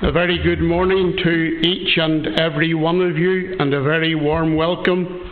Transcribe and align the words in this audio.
A 0.00 0.12
very 0.12 0.40
good 0.40 0.60
morning 0.60 1.16
to 1.24 1.30
each 1.66 1.98
and 1.98 2.38
every 2.38 2.72
one 2.72 3.00
of 3.00 3.18
you, 3.18 3.56
and 3.58 3.74
a 3.74 3.82
very 3.82 4.14
warm 4.14 4.54
welcome 4.54 5.28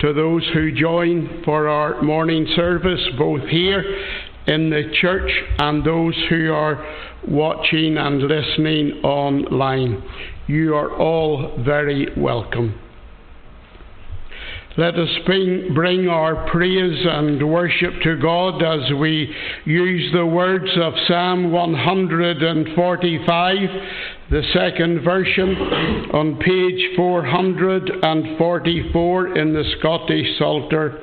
to 0.00 0.12
those 0.12 0.46
who 0.52 0.72
join 0.72 1.40
for 1.42 1.68
our 1.68 2.02
morning 2.02 2.46
service, 2.54 3.00
both 3.16 3.48
here 3.48 3.82
in 4.46 4.68
the 4.68 4.92
church 5.00 5.30
and 5.58 5.82
those 5.82 6.14
who 6.28 6.52
are 6.52 6.86
watching 7.28 7.96
and 7.96 8.20
listening 8.20 9.00
online. 9.02 10.02
You 10.48 10.74
are 10.74 10.94
all 10.94 11.56
very 11.64 12.08
welcome. 12.14 12.78
Let 14.76 14.94
us 14.94 15.08
bring, 15.26 16.06
our 16.08 16.48
praise 16.48 17.04
and 17.04 17.50
worship 17.50 17.92
to 18.04 18.16
God 18.16 18.62
as 18.62 18.92
we 19.00 19.34
use 19.64 20.12
the 20.12 20.24
words 20.24 20.70
of 20.80 20.92
Psalm 21.08 21.50
145, 21.50 23.56
the 24.30 24.42
second 24.54 25.02
version, 25.02 25.56
on 26.14 26.38
page 26.38 26.94
444 26.94 29.36
in 29.36 29.54
the 29.54 29.64
Scottish 29.80 30.38
Psalter. 30.38 31.02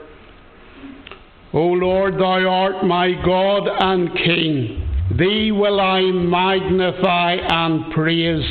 O 1.52 1.64
Lord, 1.64 2.14
thou 2.14 2.48
art 2.48 2.86
my 2.86 3.12
God 3.22 3.68
and 3.68 4.16
King. 4.16 4.82
Thee 5.18 5.52
will 5.52 5.82
I 5.82 6.04
magnify 6.04 7.34
and 7.34 7.92
praise. 7.94 8.46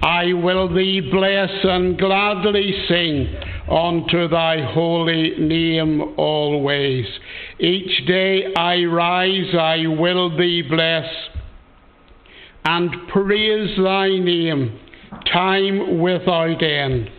I 0.00 0.32
will 0.32 0.68
thee 0.72 1.00
bless 1.10 1.50
and 1.64 1.98
gladly 1.98 2.72
sing 2.88 3.34
unto 3.70 4.28
thy 4.28 4.62
holy 4.72 5.34
name 5.38 6.14
always. 6.16 7.06
Each 7.58 8.06
day 8.06 8.52
I 8.56 8.84
rise, 8.84 9.54
I 9.54 9.86
will 9.86 10.36
thee 10.36 10.62
bless 10.68 11.06
and 12.64 12.90
praise 13.08 13.76
thy 13.76 14.08
name, 14.08 14.78
time 15.32 16.00
without 16.00 16.62
end. 16.62 17.10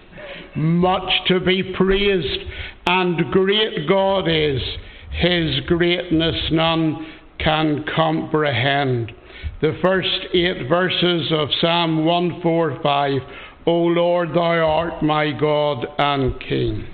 Much 0.55 1.09
to 1.27 1.39
be 1.39 1.73
praised, 1.75 2.45
and 2.85 3.31
great 3.31 3.87
God 3.87 4.27
is, 4.27 4.61
his 5.11 5.61
greatness 5.67 6.35
none 6.51 7.05
can 7.39 7.85
comprehend. 7.95 9.11
The 9.61 9.77
first 9.81 10.09
eight 10.33 10.67
verses 10.67 11.31
of 11.31 11.49
Psalm 11.59 12.05
145 12.05 13.21
O 13.67 13.83
Lord, 13.83 14.29
thou 14.33 14.65
art 14.65 15.03
my 15.03 15.31
God 15.31 15.85
and 15.99 16.39
King. 16.39 16.87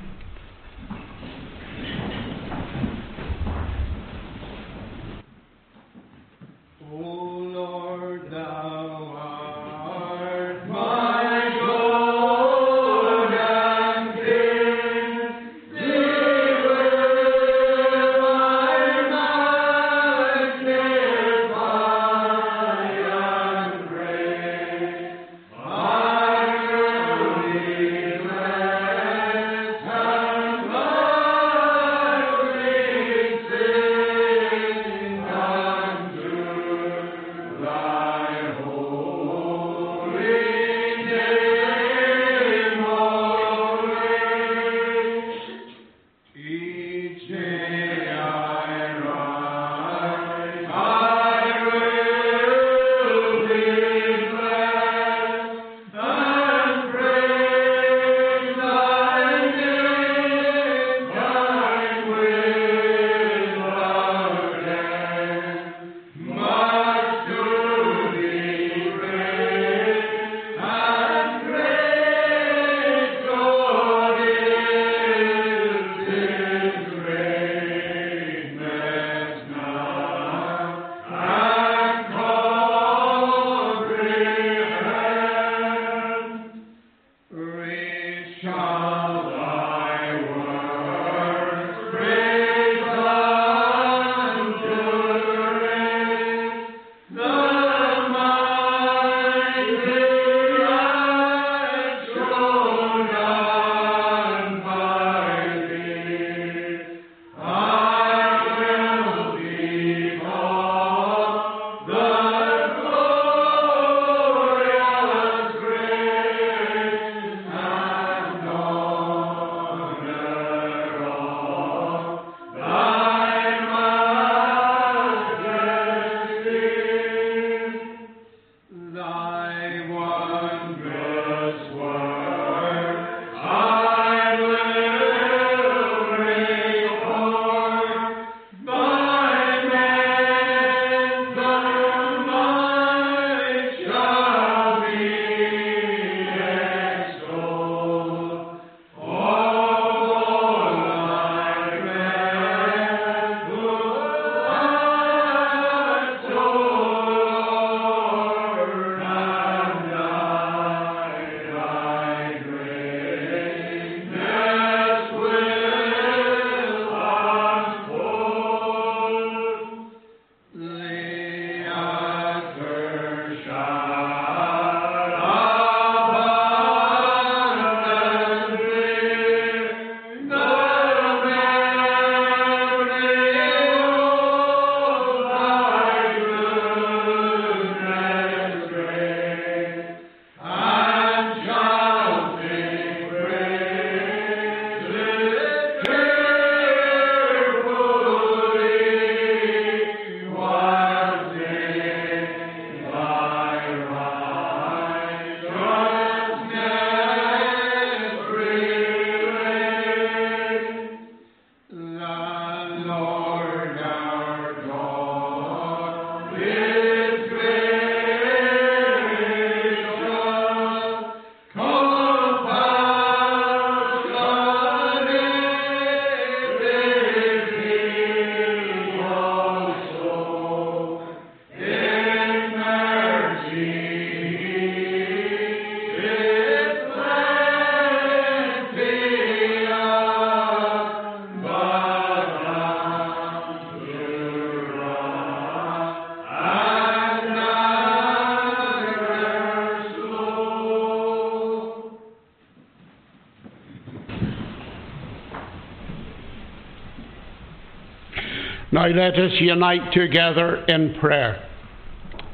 Now 258.88 259.08
let 259.08 259.16
us 259.16 259.32
unite 259.42 259.92
together 259.92 260.64
in 260.66 260.96
prayer. 261.02 261.46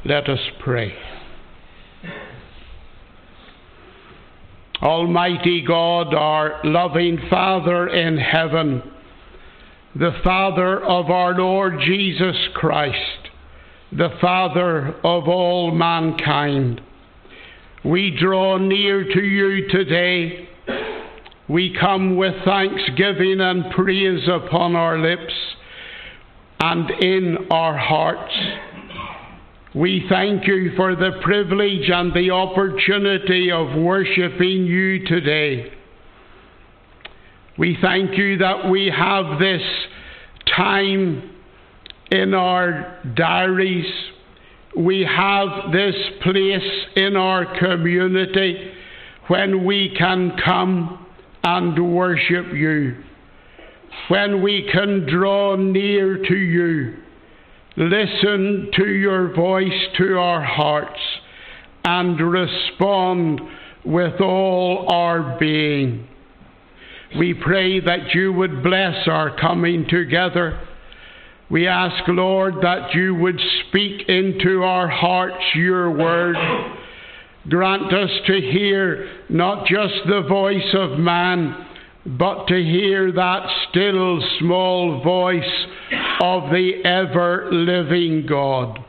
Let 0.06 0.30
us 0.30 0.40
pray. 0.60 0.94
Almighty 4.80 5.64
God, 5.66 6.14
our 6.14 6.60
loving 6.64 7.18
Father 7.28 7.88
in 7.88 8.18
heaven, 8.18 8.84
the 9.96 10.12
Father 10.24 10.84
of 10.84 11.10
our 11.10 11.34
Lord 11.34 11.80
Jesus 11.80 12.36
Christ, 12.54 13.30
the 13.92 14.10
Father 14.22 14.96
of 15.04 15.28
all 15.28 15.72
mankind, 15.72 16.82
we 17.84 18.16
draw 18.16 18.58
near 18.58 19.04
to 19.04 19.22
you 19.22 19.70
today. 19.70 20.50
We 21.50 21.76
come 21.80 22.16
with 22.16 22.36
thanksgiving 22.46 23.42
and 23.42 23.72
praise 23.72 24.28
upon 24.28 24.76
our 24.76 25.00
lips 25.00 25.34
and 26.64 26.90
in 26.92 27.38
our 27.52 27.78
hearts. 27.78 28.34
We 29.76 30.06
thank 30.08 30.48
you 30.48 30.72
for 30.78 30.96
the 30.96 31.20
privilege 31.22 31.90
and 31.90 32.14
the 32.14 32.32
opportunity 32.32 33.52
of 33.52 33.78
worshipping 33.78 34.66
you 34.66 35.06
today. 35.06 35.74
We 37.58 37.78
thank 37.82 38.18
you 38.18 38.38
that 38.38 38.70
we 38.70 38.90
have 38.98 39.40
this 39.40 39.62
time 40.56 41.36
in 42.10 42.34
our 42.34 42.98
diaries. 43.14 43.92
We 44.78 45.02
have 45.02 45.74
this 45.74 45.96
place 46.22 46.72
in 46.96 47.18
our 47.18 47.60
community 47.60 48.72
when 49.28 49.66
we 49.66 49.94
can 49.98 50.38
come 50.46 51.08
and 51.44 51.94
worship 51.94 52.54
you 52.54 53.04
when 54.10 54.42
we 54.42 54.70
can 54.72 55.08
draw 55.10 55.56
near 55.56 56.18
to 56.18 56.36
you, 56.36 56.96
listen 57.78 58.70
to 58.76 58.88
your 58.88 59.34
voice 59.34 59.88
to 59.98 60.18
our 60.18 60.44
hearts, 60.44 61.00
and 61.86 62.20
respond 62.20 63.42
with 63.86 64.22
all 64.22 64.86
our 64.90 65.38
being. 65.40 66.08
We 67.18 67.34
pray 67.34 67.80
that 67.82 68.14
you 68.14 68.34
would 68.34 68.64
bless 68.64 69.08
our 69.08 69.36
coming 69.40 69.86
together. 69.88 70.60
We 71.50 71.68
ask, 71.68 72.08
Lord, 72.08 72.56
that 72.62 72.96
you 72.96 73.14
would 73.16 73.40
speak 73.68 74.10
into 74.10 74.64
our 74.64 74.88
hearts 74.88 75.44
your 75.54 75.92
word. 75.92 76.36
Grant 77.50 77.94
us 77.94 78.10
to 78.26 78.34
hear 78.34 79.12
not 79.30 79.68
just 79.68 79.94
the 80.08 80.24
voice 80.28 80.74
of 80.74 80.98
man, 80.98 81.68
but 82.06 82.46
to 82.48 82.56
hear 82.56 83.12
that 83.12 83.48
still 83.70 84.22
small 84.40 85.02
voice 85.04 85.66
of 86.22 86.50
the 86.50 86.82
ever 86.84 87.50
living 87.52 88.26
God. 88.28 88.80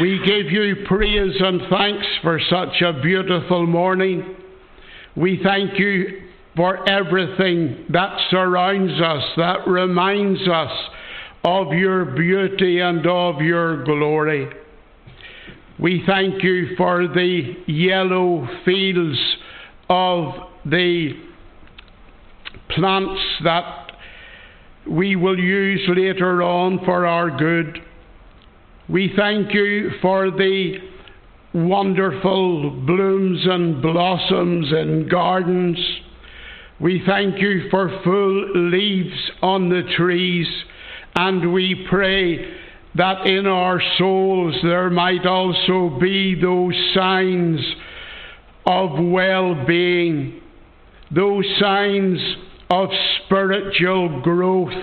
We 0.00 0.18
give 0.24 0.50
you 0.50 0.86
praise 0.86 1.34
and 1.40 1.60
thanks 1.68 2.06
for 2.22 2.40
such 2.48 2.80
a 2.80 3.00
beautiful 3.02 3.66
morning. 3.66 4.36
We 5.14 5.40
thank 5.42 5.78
you 5.78 6.22
for 6.56 6.88
everything 6.88 7.84
that 7.90 8.18
surrounds 8.30 9.00
us, 9.00 9.24
that 9.36 9.68
reminds 9.68 10.48
us 10.48 10.72
of 11.44 11.72
your 11.72 12.06
beauty 12.06 12.80
and 12.80 13.06
of 13.06 13.42
your 13.42 13.84
glory. 13.84 14.48
We 15.78 16.02
thank 16.06 16.42
you 16.42 16.74
for 16.76 17.06
the 17.06 17.56
yellow 17.66 18.48
fields 18.64 19.18
of 19.88 20.47
the 20.64 21.12
plants 22.70 23.20
that 23.44 23.92
we 24.88 25.16
will 25.16 25.38
use 25.38 25.82
later 25.88 26.42
on 26.42 26.84
for 26.84 27.06
our 27.06 27.36
good. 27.36 27.78
We 28.88 29.12
thank 29.16 29.52
you 29.52 29.90
for 30.00 30.30
the 30.30 30.78
wonderful 31.54 32.70
blooms 32.86 33.40
and 33.44 33.82
blossoms 33.82 34.72
in 34.72 35.08
gardens. 35.10 35.78
We 36.80 37.02
thank 37.06 37.40
you 37.40 37.68
for 37.70 38.00
full 38.04 38.70
leaves 38.70 39.30
on 39.42 39.68
the 39.68 39.82
trees, 39.96 40.46
and 41.16 41.52
we 41.52 41.86
pray 41.88 42.54
that 42.94 43.26
in 43.26 43.46
our 43.46 43.82
souls 43.98 44.54
there 44.62 44.90
might 44.90 45.26
also 45.26 45.98
be 46.00 46.40
those 46.40 46.74
signs 46.94 47.60
of 48.64 48.90
well 48.98 49.64
being, 49.66 50.40
those 51.14 51.44
signs 51.58 52.18
of 52.70 52.88
spiritual 53.24 54.20
growth. 54.20 54.74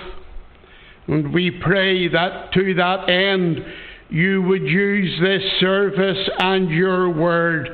And 1.07 1.33
we 1.33 1.51
pray 1.51 2.07
that 2.07 2.51
to 2.53 2.73
that 2.75 3.09
end 3.09 3.59
you 4.09 4.41
would 4.43 4.63
use 4.63 5.19
this 5.21 5.43
service 5.59 6.29
and 6.39 6.69
your 6.69 7.09
word 7.09 7.69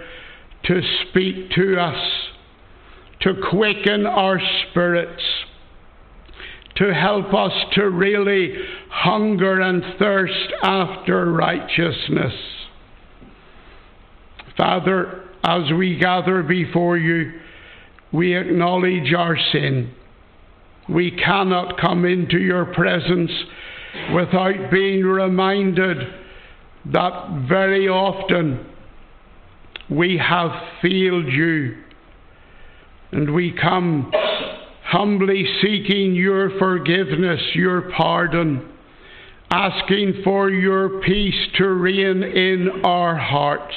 to 0.65 0.81
speak 1.09 1.51
to 1.51 1.79
us, 1.79 2.11
to 3.21 3.33
quicken 3.49 4.05
our 4.05 4.39
spirits, 4.69 5.23
to 6.75 6.93
help 6.93 7.33
us 7.33 7.51
to 7.73 7.89
really 7.89 8.53
hunger 8.89 9.61
and 9.61 9.83
thirst 9.99 10.53
after 10.63 11.31
righteousness. 11.31 12.33
Father, 14.57 15.23
as 15.43 15.71
we 15.77 15.97
gather 15.97 16.43
before 16.43 16.97
you, 16.97 17.39
we 18.13 18.35
acknowledge 18.35 19.13
our 19.13 19.37
sin. 19.51 19.93
We 20.89 21.11
cannot 21.11 21.79
come 21.79 22.05
into 22.05 22.37
your 22.37 22.65
presence 22.65 23.31
without 24.13 24.71
being 24.71 25.03
reminded 25.03 25.97
that 26.91 27.45
very 27.47 27.87
often 27.87 28.65
we 29.89 30.17
have 30.17 30.51
failed 30.81 31.27
you. 31.27 31.77
And 33.11 33.33
we 33.33 33.53
come 33.59 34.11
humbly 34.85 35.45
seeking 35.61 36.15
your 36.15 36.57
forgiveness, 36.57 37.41
your 37.53 37.91
pardon, 37.95 38.67
asking 39.51 40.21
for 40.23 40.49
your 40.49 41.01
peace 41.01 41.47
to 41.57 41.67
reign 41.67 42.23
in 42.23 42.81
our 42.83 43.15
hearts 43.15 43.75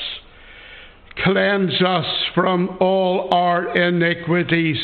Cleanse 1.23 1.81
us 1.81 2.07
from 2.35 2.77
all 2.81 3.33
our 3.33 3.77
iniquities. 3.77 4.79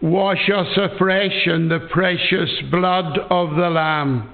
Wash 0.00 0.50
us 0.54 0.76
afresh 0.76 1.46
in 1.46 1.68
the 1.68 1.88
precious 1.90 2.50
blood 2.70 3.18
of 3.30 3.50
the 3.50 3.70
Lamb. 3.70 4.32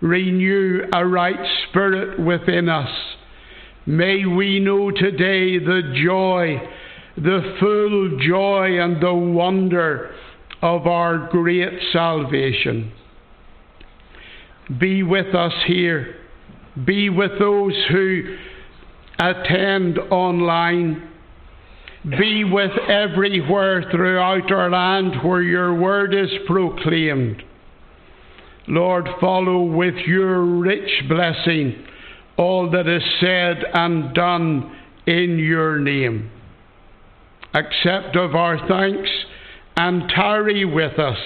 Renew 0.00 0.82
a 0.92 1.06
right 1.06 1.38
spirit 1.68 2.20
within 2.20 2.68
us. 2.68 2.90
May 3.86 4.24
we 4.26 4.60
know 4.60 4.90
today 4.90 5.58
the 5.58 5.94
joy, 6.04 6.60
the 7.16 7.56
full 7.58 8.18
joy 8.20 8.80
and 8.80 9.02
the 9.02 9.14
wonder 9.14 10.14
of 10.62 10.86
our 10.86 11.28
great 11.30 11.80
salvation. 11.92 12.92
Be 14.78 15.02
with 15.02 15.34
us 15.34 15.54
here. 15.66 16.16
Be 16.84 17.10
with 17.10 17.32
those 17.38 17.74
who 17.90 18.36
attend 19.20 19.98
online. 20.10 21.08
Be 22.18 22.44
with 22.44 22.72
everywhere 22.88 23.84
throughout 23.90 24.50
our 24.50 24.70
land 24.70 25.22
where 25.22 25.42
your 25.42 25.74
word 25.74 26.14
is 26.14 26.30
proclaimed. 26.46 27.42
Lord, 28.66 29.06
follow 29.20 29.62
with 29.64 29.96
your 30.06 30.42
rich 30.42 31.08
blessing 31.08 31.84
all 32.38 32.70
that 32.70 32.86
is 32.86 33.02
said 33.20 33.62
and 33.74 34.14
done 34.14 34.74
in 35.06 35.38
your 35.38 35.78
name. 35.78 36.30
Accept 37.52 38.16
of 38.16 38.34
our 38.34 38.66
thanks 38.66 39.10
and 39.76 40.08
tarry 40.08 40.64
with 40.64 40.98
us, 40.98 41.18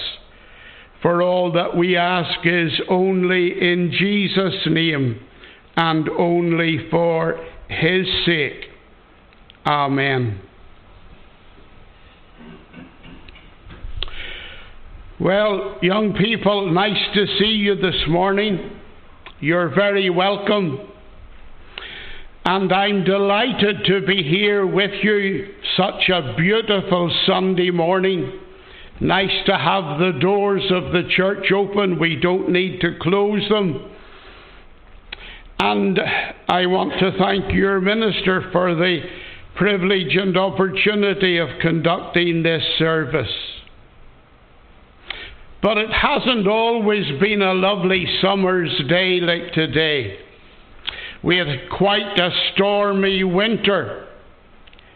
for 1.01 1.21
all 1.21 1.53
that 1.53 1.77
we 1.77 1.95
ask 1.95 2.39
is 2.43 2.71
only 2.89 3.51
in 3.61 3.93
Jesus' 3.97 4.65
name 4.65 5.21
and 5.77 6.09
only 6.09 6.89
for 6.89 7.39
his 7.69 8.07
sake. 8.25 8.65
Amen. 9.65 10.41
Well, 15.19 15.77
young 15.81 16.13
people, 16.13 16.71
nice 16.71 17.01
to 17.13 17.25
see 17.39 17.45
you 17.45 17.75
this 17.75 18.03
morning. 18.07 18.71
You're 19.39 19.73
very 19.73 20.09
welcome. 20.09 20.79
And 22.45 22.71
I'm 22.71 23.03
delighted 23.05 23.85
to 23.85 24.05
be 24.05 24.21
here 24.21 24.67
with 24.67 24.91
you 25.03 25.53
such 25.77 26.09
a 26.09 26.35
beautiful 26.37 27.11
Sunday 27.25 27.71
morning. 27.71 28.39
Nice 28.99 29.45
to 29.47 29.57
have 29.57 29.99
the 29.99 30.19
doors 30.19 30.63
of 30.69 30.93
the 30.93 31.09
church 31.15 31.51
open. 31.51 31.97
We 31.97 32.17
don't 32.17 32.49
need 32.49 32.81
to 32.81 32.97
close 33.01 33.41
them. 33.49 33.94
And 35.59 35.99
I 36.47 36.65
want 36.65 36.99
to 36.99 37.17
thank 37.17 37.53
your 37.53 37.79
minister 37.79 38.49
for 38.51 38.75
the 38.75 38.99
privilege 39.55 40.15
and 40.15 40.35
opportunity 40.37 41.37
of 41.37 41.47
conducting 41.61 42.43
this 42.43 42.61
service. 42.77 43.31
But 45.61 45.77
it 45.77 45.89
hasn't 45.89 46.47
always 46.47 47.05
been 47.19 47.41
a 47.41 47.53
lovely 47.53 48.05
summer's 48.21 48.69
day 48.87 49.19
like 49.21 49.53
today. 49.53 50.19
We 51.23 51.37
had 51.37 51.69
quite 51.71 52.19
a 52.19 52.29
stormy 52.53 53.23
winter, 53.23 54.07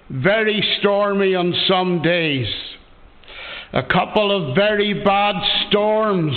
very 0.09 0.61
stormy 0.79 1.33
on 1.33 1.55
some 1.67 2.01
days. 2.03 2.47
A 3.73 3.81
couple 3.81 4.29
of 4.49 4.55
very 4.55 5.03
bad 5.03 5.35
storms 5.67 6.35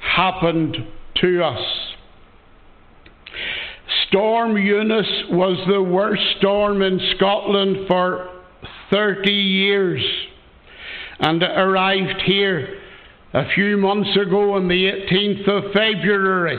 happened 0.00 0.76
to 1.20 1.44
us. 1.44 1.93
Storm 4.08 4.56
Eunice 4.56 5.24
was 5.30 5.58
the 5.68 5.82
worst 5.82 6.22
storm 6.38 6.82
in 6.82 7.00
Scotland 7.16 7.86
for 7.88 8.28
30 8.90 9.30
years 9.30 10.02
and 11.20 11.42
it 11.42 11.50
arrived 11.50 12.20
here 12.24 12.80
a 13.32 13.48
few 13.54 13.76
months 13.76 14.16
ago 14.16 14.54
on 14.54 14.68
the 14.68 14.74
18th 14.74 15.48
of 15.48 15.72
February, 15.72 16.58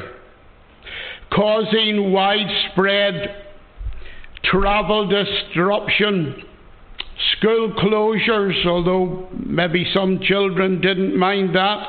causing 1.34 2.12
widespread 2.12 3.44
travel 4.44 5.08
disruption, 5.08 6.44
school 7.38 7.74
closures, 7.78 8.66
although 8.66 9.30
maybe 9.46 9.86
some 9.94 10.20
children 10.22 10.82
didn't 10.82 11.18
mind 11.18 11.56
that, 11.56 11.88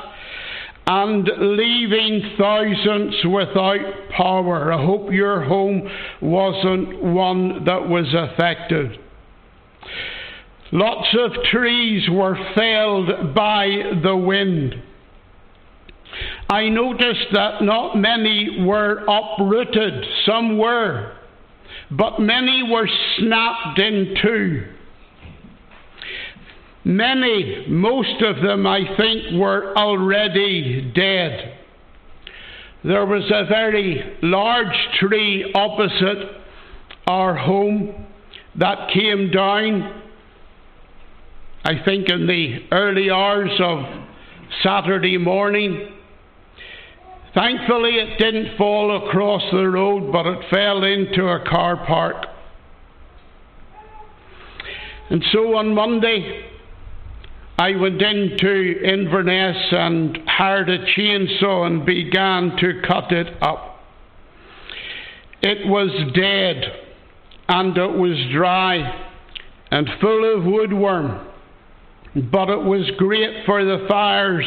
and 0.86 1.28
leaving 1.38 2.34
thousands 2.38 3.14
without 3.24 4.08
power. 4.16 4.72
I 4.72 4.84
hope 4.84 5.10
your 5.10 5.42
home 5.42 5.82
wasn't 6.22 7.02
one 7.02 7.64
that 7.64 7.88
was 7.88 8.06
affected. 8.14 8.98
Lots 10.72 11.08
of 11.18 11.32
trees 11.50 12.08
were 12.10 12.36
felled 12.54 13.34
by 13.34 13.66
the 14.02 14.16
wind. 14.16 14.74
I 16.48 16.68
noticed 16.68 17.26
that 17.32 17.62
not 17.62 17.96
many 17.96 18.64
were 18.64 19.04
uprooted, 19.08 20.04
some 20.24 20.56
were, 20.56 21.12
but 21.90 22.20
many 22.20 22.62
were 22.70 22.88
snapped 23.18 23.78
in 23.78 24.14
two. 24.22 24.75
Many, 26.86 27.66
most 27.68 28.22
of 28.22 28.36
them, 28.42 28.64
I 28.64 28.80
think, 28.96 29.40
were 29.40 29.76
already 29.76 30.92
dead. 30.94 31.58
There 32.84 33.04
was 33.04 33.24
a 33.34 33.44
very 33.46 34.16
large 34.22 34.76
tree 35.00 35.52
opposite 35.52 36.42
our 37.08 37.34
home 37.34 38.06
that 38.54 38.90
came 38.94 39.30
down 39.32 40.02
I 41.64 41.84
think 41.84 42.08
in 42.08 42.28
the 42.28 42.58
early 42.70 43.10
hours 43.10 43.50
of 43.58 43.80
Saturday 44.62 45.18
morning. 45.18 45.88
Thankfully, 47.34 47.96
it 47.96 48.18
didn't 48.20 48.56
fall 48.56 49.08
across 49.08 49.42
the 49.50 49.68
road, 49.68 50.12
but 50.12 50.26
it 50.26 50.38
fell 50.48 50.84
into 50.84 51.26
a 51.26 51.44
car 51.44 51.84
park. 51.84 52.26
And 55.10 55.24
so 55.32 55.56
on 55.56 55.74
Monday, 55.74 56.44
I 57.58 57.74
went 57.76 58.02
into 58.02 58.80
Inverness 58.84 59.56
and 59.72 60.18
hired 60.26 60.68
a 60.68 60.84
chainsaw 60.94 61.66
and 61.66 61.86
began 61.86 62.56
to 62.58 62.82
cut 62.86 63.12
it 63.12 63.42
up. 63.42 63.80
It 65.42 65.66
was 65.66 65.90
dead 66.14 66.64
and 67.48 67.76
it 67.76 67.92
was 67.92 68.18
dry 68.32 69.04
and 69.70 69.88
full 70.00 70.36
of 70.36 70.44
woodworm 70.44 71.26
but 72.16 72.48
it 72.48 72.62
was 72.62 72.90
great 72.96 73.44
for 73.44 73.62
the 73.62 73.84
fires 73.88 74.44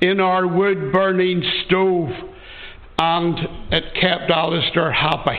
in 0.00 0.20
our 0.20 0.46
wood 0.46 0.90
burning 0.90 1.42
stove, 1.66 2.08
and 2.98 3.38
it 3.70 3.84
kept 4.00 4.30
Alistair 4.30 4.90
happy. 4.90 5.38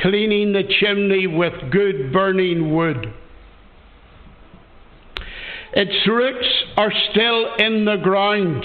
Cleaning 0.00 0.52
the 0.52 0.62
chimney 0.80 1.26
with 1.26 1.72
good 1.72 2.12
burning 2.12 2.72
wood. 2.74 3.12
Its 5.72 6.08
roots 6.08 6.46
are 6.76 6.92
still 7.10 7.54
in 7.56 7.84
the 7.84 7.96
ground, 7.96 8.64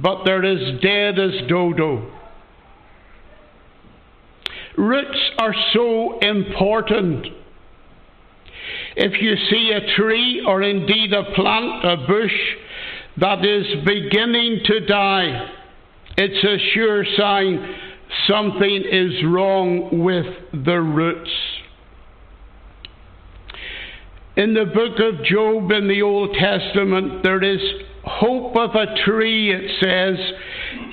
but 0.00 0.24
they're 0.24 0.44
as 0.44 0.80
dead 0.80 1.18
as 1.18 1.48
dodo. 1.48 2.10
Roots 4.76 5.18
are 5.38 5.54
so 5.72 6.18
important 6.20 7.26
if 8.96 9.20
you 9.20 9.34
see 9.50 9.72
a 9.72 9.96
tree 9.96 10.44
or 10.46 10.62
indeed 10.62 11.12
a 11.12 11.24
plant, 11.34 11.84
a 11.84 11.96
bush, 12.06 12.32
that 13.18 13.44
is 13.44 13.66
beginning 13.84 14.60
to 14.64 14.80
die, 14.86 15.50
it's 16.16 16.44
a 16.44 16.72
sure 16.74 17.04
sign 17.16 17.76
something 18.28 18.84
is 18.90 19.24
wrong 19.24 20.02
with 20.02 20.26
the 20.64 20.80
roots. 20.80 21.30
In 24.40 24.54
the 24.54 24.64
book 24.64 24.98
of 25.00 25.22
Job 25.22 25.70
in 25.70 25.86
the 25.86 26.00
Old 26.00 26.32
Testament, 26.32 27.22
there 27.22 27.44
is 27.44 27.60
hope 28.04 28.56
of 28.56 28.70
a 28.74 29.04
tree, 29.04 29.52
it 29.52 29.70
says, 29.82 30.16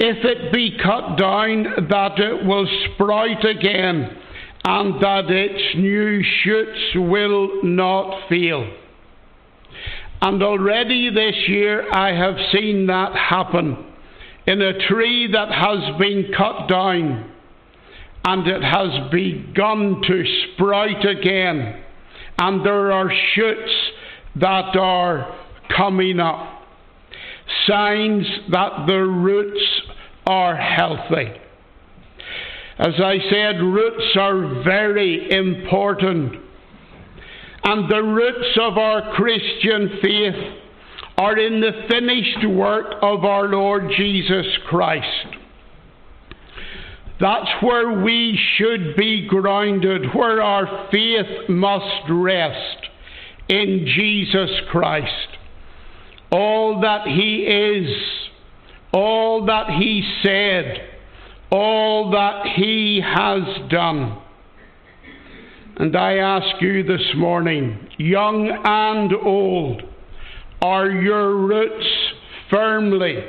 if 0.01 0.25
it 0.25 0.51
be 0.51 0.77
cut 0.83 1.17
down, 1.17 1.87
that 1.89 2.19
it 2.19 2.45
will 2.45 2.67
sprout 2.93 3.45
again 3.45 4.17
and 4.65 5.01
that 5.01 5.31
its 5.31 5.77
new 5.77 6.21
shoots 6.43 6.77
will 6.95 7.63
not 7.63 8.27
fail. 8.27 8.69
And 10.21 10.43
already 10.43 11.09
this 11.09 11.47
year 11.47 11.89
I 11.89 12.13
have 12.13 12.35
seen 12.51 12.87
that 12.87 13.15
happen 13.15 13.77
in 14.45 14.61
a 14.61 14.77
tree 14.89 15.31
that 15.31 15.53
has 15.53 15.97
been 15.97 16.33
cut 16.37 16.67
down 16.67 17.31
and 18.25 18.45
it 18.45 18.61
has 18.61 19.09
begun 19.09 20.01
to 20.05 20.23
sprout 20.51 21.05
again, 21.05 21.85
and 22.37 22.65
there 22.65 22.91
are 22.91 23.11
shoots 23.33 23.71
that 24.35 24.75
are 24.75 25.35
coming 25.75 26.19
up. 26.19 26.61
Signs 27.67 28.25
that 28.51 28.85
the 28.87 28.99
roots 28.99 29.63
are 30.25 30.55
healthy. 30.55 31.31
As 32.77 32.93
I 33.03 33.17
said, 33.29 33.59
roots 33.59 34.15
are 34.19 34.63
very 34.63 35.31
important. 35.31 36.35
And 37.63 37.89
the 37.89 38.03
roots 38.03 38.57
of 38.61 38.77
our 38.77 39.13
Christian 39.15 39.99
faith 40.01 40.57
are 41.17 41.37
in 41.37 41.59
the 41.59 41.71
finished 41.89 42.47
work 42.55 42.93
of 43.01 43.25
our 43.25 43.47
Lord 43.47 43.91
Jesus 43.97 44.45
Christ. 44.69 45.36
That's 47.19 47.49
where 47.63 48.01
we 48.03 48.39
should 48.57 48.95
be 48.95 49.27
grounded, 49.27 50.13
where 50.13 50.41
our 50.41 50.87
faith 50.91 51.49
must 51.49 52.09
rest 52.09 52.77
in 53.49 53.87
Jesus 53.87 54.51
Christ. 54.69 55.27
All 56.31 56.81
that 56.81 57.07
He 57.07 57.43
is, 57.43 57.89
all 58.93 59.45
that 59.47 59.69
He 59.69 60.03
said, 60.23 60.89
all 61.49 62.11
that 62.11 62.45
He 62.55 63.01
has 63.03 63.69
done. 63.71 64.21
And 65.77 65.95
I 65.95 66.17
ask 66.17 66.61
you 66.61 66.83
this 66.83 67.15
morning, 67.15 67.87
young 67.97 68.49
and 68.63 69.13
old, 69.13 69.81
are 70.61 70.89
your 70.89 71.35
roots 71.35 71.87
firmly 72.49 73.23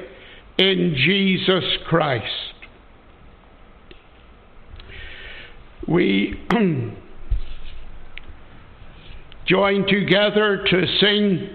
in 0.59 0.95
Jesus 0.97 1.65
Christ? 1.87 2.48
We 5.89 6.35
join 9.47 9.87
together 9.87 10.65
to 10.69 10.87
sing 11.01 11.49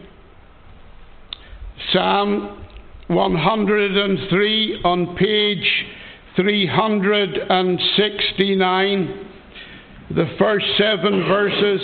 Psalm 1.91 2.65
103 3.09 4.81
on 4.83 5.15
page 5.17 5.85
369, 6.35 9.27
the 10.15 10.35
first 10.39 10.65
seven 10.79 11.27
verses. 11.27 11.81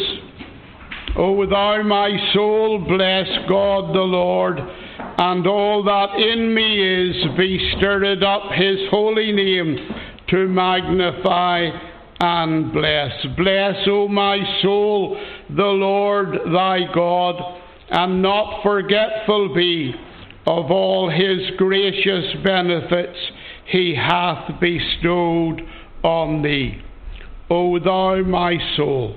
O 1.17 1.45
thou 1.45 1.83
my 1.83 2.17
soul, 2.33 2.79
bless 2.79 3.27
God 3.47 3.93
the 3.93 4.01
Lord, 4.01 4.57
and 4.57 5.45
all 5.45 5.83
that 5.83 6.15
in 6.15 6.51
me 6.55 7.09
is, 7.09 7.15
be 7.37 7.73
stirred 7.77 8.23
up 8.23 8.51
his 8.53 8.79
holy 8.89 9.31
name 9.31 9.77
to 10.29 10.47
magnify 10.47 11.88
and 12.19 12.73
bless. 12.73 13.11
Bless, 13.37 13.75
O 13.87 14.07
my 14.07 14.37
soul, 14.61 15.17
the 15.49 15.63
Lord 15.63 16.37
thy 16.53 16.79
God, 16.93 17.35
and 17.89 18.21
not 18.21 18.61
forgetful 18.61 19.53
be 19.55 19.93
of 20.45 20.71
all 20.71 21.09
his 21.09 21.55
gracious 21.57 22.25
benefits 22.43 23.17
he 23.65 23.95
hath 23.95 24.59
bestowed 24.59 25.61
on 26.03 26.41
thee. 26.41 26.81
O 27.49 27.79
thou 27.79 28.21
my 28.23 28.57
soul. 28.75 29.15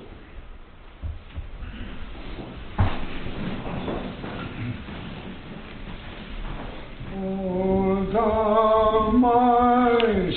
O 7.14 8.06
thou 8.12 9.10
my 9.12 10.31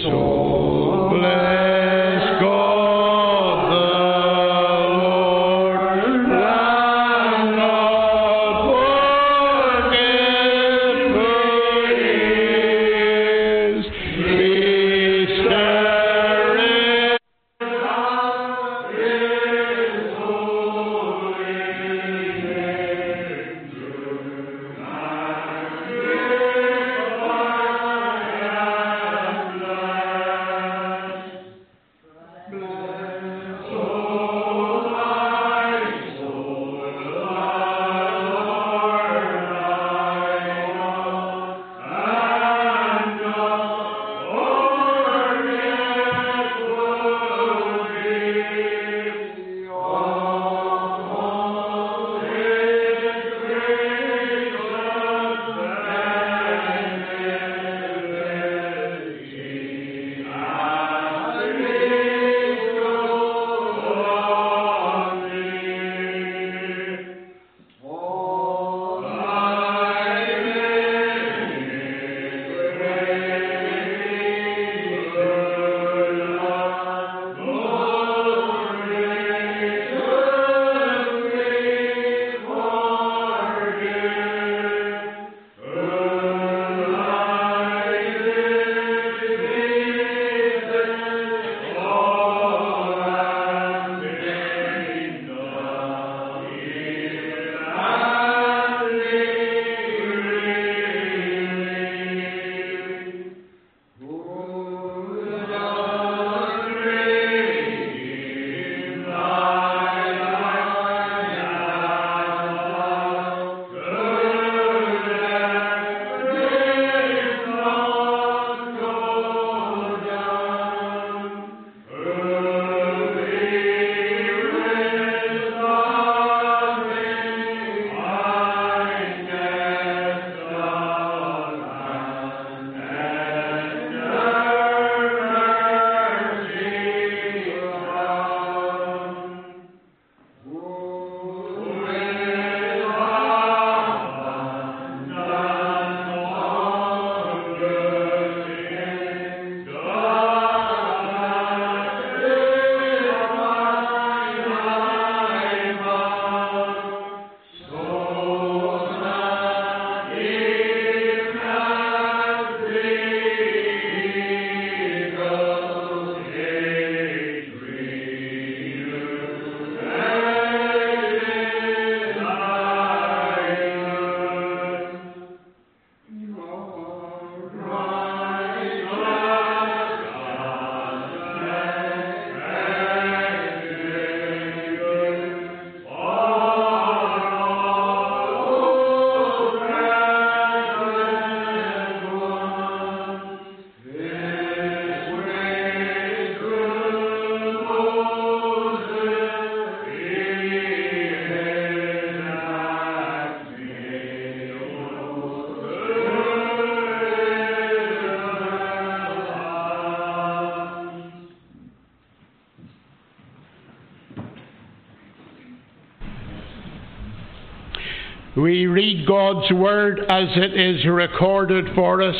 We 218.46 218.68
read 218.68 219.08
God's 219.08 219.52
Word 219.52 220.02
as 220.02 220.28
it 220.36 220.54
is 220.54 220.86
recorded 220.86 221.74
for 221.74 222.04
us 222.04 222.16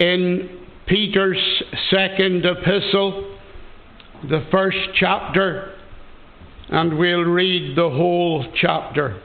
in 0.00 0.58
Peter's 0.88 1.38
second 1.88 2.44
epistle, 2.44 3.38
the 4.28 4.44
first 4.50 4.76
chapter, 4.98 5.76
and 6.68 6.98
we'll 6.98 7.22
read 7.22 7.76
the 7.76 7.88
whole 7.88 8.44
chapter. 8.60 9.22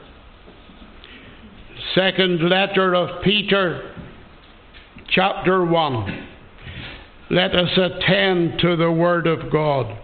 Second 1.95 2.47
letter 2.47 2.93
of 2.93 3.23
Peter, 3.23 3.95
chapter 5.10 5.65
1. 5.65 6.28
Let 7.32 7.56
us 7.56 7.76
attend 7.76 8.60
to 8.60 8.76
the 8.76 8.91
Word 8.91 9.26
of 9.26 9.52
God. 9.52 9.96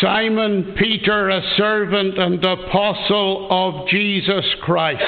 Simon 0.00 0.74
Peter, 0.78 1.30
a 1.30 1.42
servant 1.56 2.16
and 2.16 2.44
apostle 2.44 3.48
of 3.50 3.88
Jesus 3.88 4.44
Christ, 4.62 5.02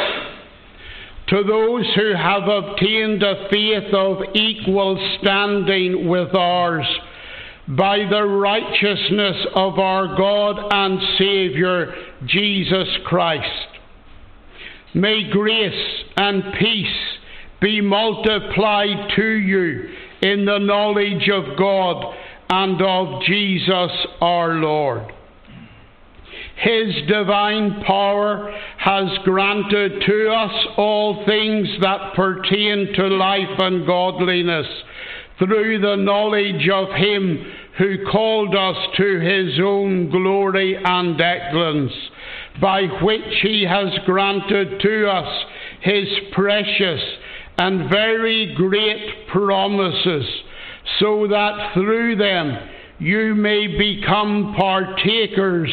to 1.29 1.45
those 1.45 1.87
who 1.95 2.13
have 2.15 2.49
obtained 2.49 3.23
a 3.23 3.49
faith 3.51 3.95
of 3.95 4.35
equal 4.35 4.99
standing 5.21 6.09
with 6.09 6.35
ours 6.35 6.87
by 7.69 7.99
the 8.11 8.25
righteousness 8.25 9.47
of 9.55 9.79
our 9.79 10.17
God 10.17 10.57
and 10.73 11.01
Saviour, 11.19 11.95
Jesus 12.27 12.89
Christ. 13.05 13.69
May 14.93 15.31
grace 15.31 16.05
and 16.17 16.43
peace 16.59 16.87
be 17.61 17.81
multiplied 17.81 19.11
to 19.17 19.25
you 19.25 19.89
in 20.21 20.45
the 20.45 20.59
knowledge 20.59 21.29
of 21.31 21.57
God 21.57 22.15
and 22.51 22.81
of 22.83 23.23
Jesus 23.23 23.91
our 24.25 24.55
Lord. 24.55 25.13
His 26.57 26.95
divine 27.09 27.83
power 27.87 28.51
has 28.79 29.09
granted 29.25 30.03
to 30.07 30.31
us 30.31 30.67
all 30.79 31.25
things 31.27 31.69
that 31.83 32.15
pertain 32.15 32.95
to 32.95 33.09
life 33.09 33.59
and 33.59 33.87
godliness 33.87 34.67
through 35.39 35.81
the 35.81 35.97
knowledge 35.97 36.69
of 36.73 36.89
Him 36.97 37.53
who 37.77 38.07
called 38.11 38.55
us 38.55 38.77
to 38.97 39.21
His 39.21 39.61
own 39.61 40.11
glory 40.11 40.77
and 40.83 41.21
excellence, 41.21 41.93
by 42.61 42.85
which 43.03 43.41
He 43.43 43.67
has 43.69 43.89
granted 44.07 44.81
to 44.81 45.07
us 45.07 45.45
His 45.81 46.09
precious 46.33 47.03
and 47.59 47.91
very 47.91 48.55
great 48.55 49.29
promises 49.29 50.25
so 50.99 51.27
that 51.29 51.75
through 51.75 52.17
them 52.17 52.71
you 53.05 53.35
may 53.35 53.67
become 53.67 54.55
partakers 54.57 55.71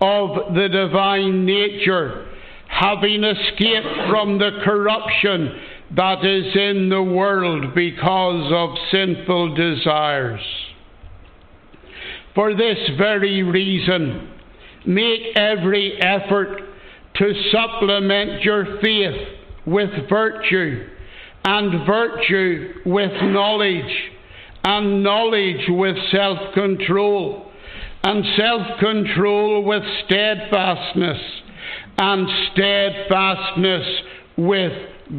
of 0.00 0.54
the 0.54 0.66
divine 0.72 1.44
nature, 1.44 2.26
having 2.68 3.22
escaped 3.22 4.08
from 4.08 4.38
the 4.38 4.60
corruption 4.64 5.60
that 5.94 6.24
is 6.24 6.56
in 6.56 6.88
the 6.88 7.02
world 7.02 7.74
because 7.74 8.50
of 8.50 8.70
sinful 8.90 9.54
desires. 9.54 10.40
For 12.34 12.54
this 12.54 12.78
very 12.96 13.42
reason, 13.42 14.30
make 14.86 15.36
every 15.36 16.00
effort 16.00 16.62
to 17.16 17.32
supplement 17.52 18.42
your 18.42 18.80
faith 18.80 19.28
with 19.66 19.90
virtue, 20.08 20.88
and 21.44 21.86
virtue 21.86 22.72
with 22.86 23.12
knowledge 23.22 24.09
and 24.64 25.02
knowledge 25.02 25.66
with 25.68 25.96
self 26.10 26.38
control, 26.54 27.50
and 28.02 28.24
self 28.36 28.78
control 28.78 29.64
with 29.64 29.82
steadfastness, 30.04 31.18
and 31.98 32.28
steadfastness 32.52 33.86
with 34.36 34.72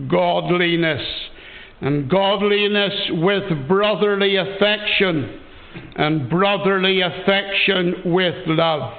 godliness, 0.09 1.01
and 1.81 2.09
godliness 2.09 2.93
with 3.11 3.67
brotherly 3.67 4.35
affection, 4.37 5.39
and 5.95 6.29
brotherly 6.29 7.01
affection 7.01 7.95
with 8.05 8.35
love. 8.47 8.93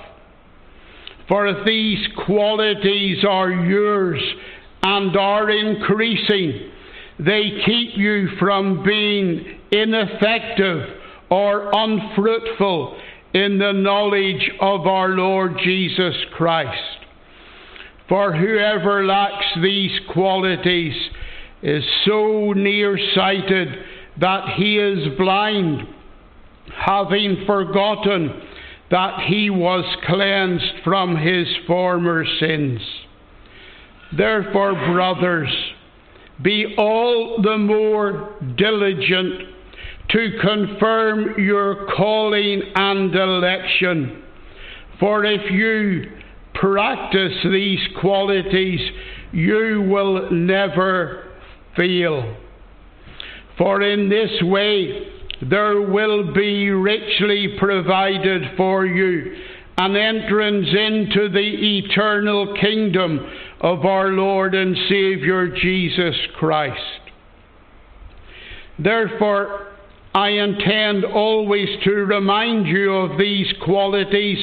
For 1.29 1.47
if 1.47 1.65
these 1.65 2.07
qualities 2.27 3.25
are 3.29 3.51
yours 3.51 4.21
and 4.83 5.17
are 5.17 5.49
increasing, 5.49 6.72
they 7.19 7.63
keep 7.65 7.97
you 7.97 8.29
from 8.39 8.83
being 8.85 9.61
ineffective 9.71 10.89
or 11.31 11.71
unfruitful 11.73 12.99
in 13.35 13.59
the 13.59 13.73
knowledge 13.73 14.51
of 14.61 14.87
our 14.87 15.11
Lord 15.11 15.53
Jesus 15.63 16.15
Christ. 16.35 16.81
For 18.09 18.35
whoever 18.35 19.05
lacks 19.05 19.47
these 19.63 19.93
qualities 20.13 20.95
is 21.63 21.85
so 22.05 22.53
nearsighted 22.53 23.69
that 24.21 24.55
he 24.57 24.79
is 24.79 25.17
blind, 25.17 25.87
having 26.75 27.45
forgotten 27.47 28.43
that 28.91 29.21
he 29.27 29.49
was 29.49 29.85
cleansed 30.07 30.85
from 30.85 31.17
his 31.17 31.47
former 31.67 32.27
sins. 32.39 32.81
Therefore, 34.15 34.75
brothers, 34.93 35.49
be 36.43 36.75
all 36.77 37.41
the 37.43 37.59
more 37.59 38.35
diligent 38.57 39.49
to 40.11 40.39
confirm 40.43 41.41
your 41.41 41.89
calling 41.97 42.63
and 42.75 43.15
election. 43.15 44.23
For 45.01 45.25
if 45.25 45.51
you 45.51 46.11
practice 46.55 47.33
these 47.45 47.81
qualities, 48.01 48.81
you 49.33 49.87
will 49.89 50.31
never 50.31 51.33
fail. 51.77 52.37
For 53.57 53.83
in 53.83 54.09
this 54.09 54.31
way 54.43 55.09
there 55.51 55.81
will 55.83 56.33
be 56.33 56.71
richly 56.71 57.57
provided 57.59 58.57
for 58.57 58.87
you 58.87 59.37
an 59.79 59.97
entrance 59.97 60.69
into 60.69 61.29
the 61.29 61.79
eternal 61.79 62.55
kingdom 62.61 63.19
of 63.63 63.85
our 63.85 64.09
Lord 64.09 64.55
and 64.55 64.77
Saviour 64.89 65.49
Jesus 65.49 66.17
Christ. 66.37 66.81
Therefore, 68.79 69.69
I 70.15 70.31
intend 70.31 71.05
always 71.05 71.69
to 71.85 71.91
remind 71.93 72.67
you 72.67 72.93
of 72.93 73.19
these 73.19 73.47
qualities, 73.65 74.39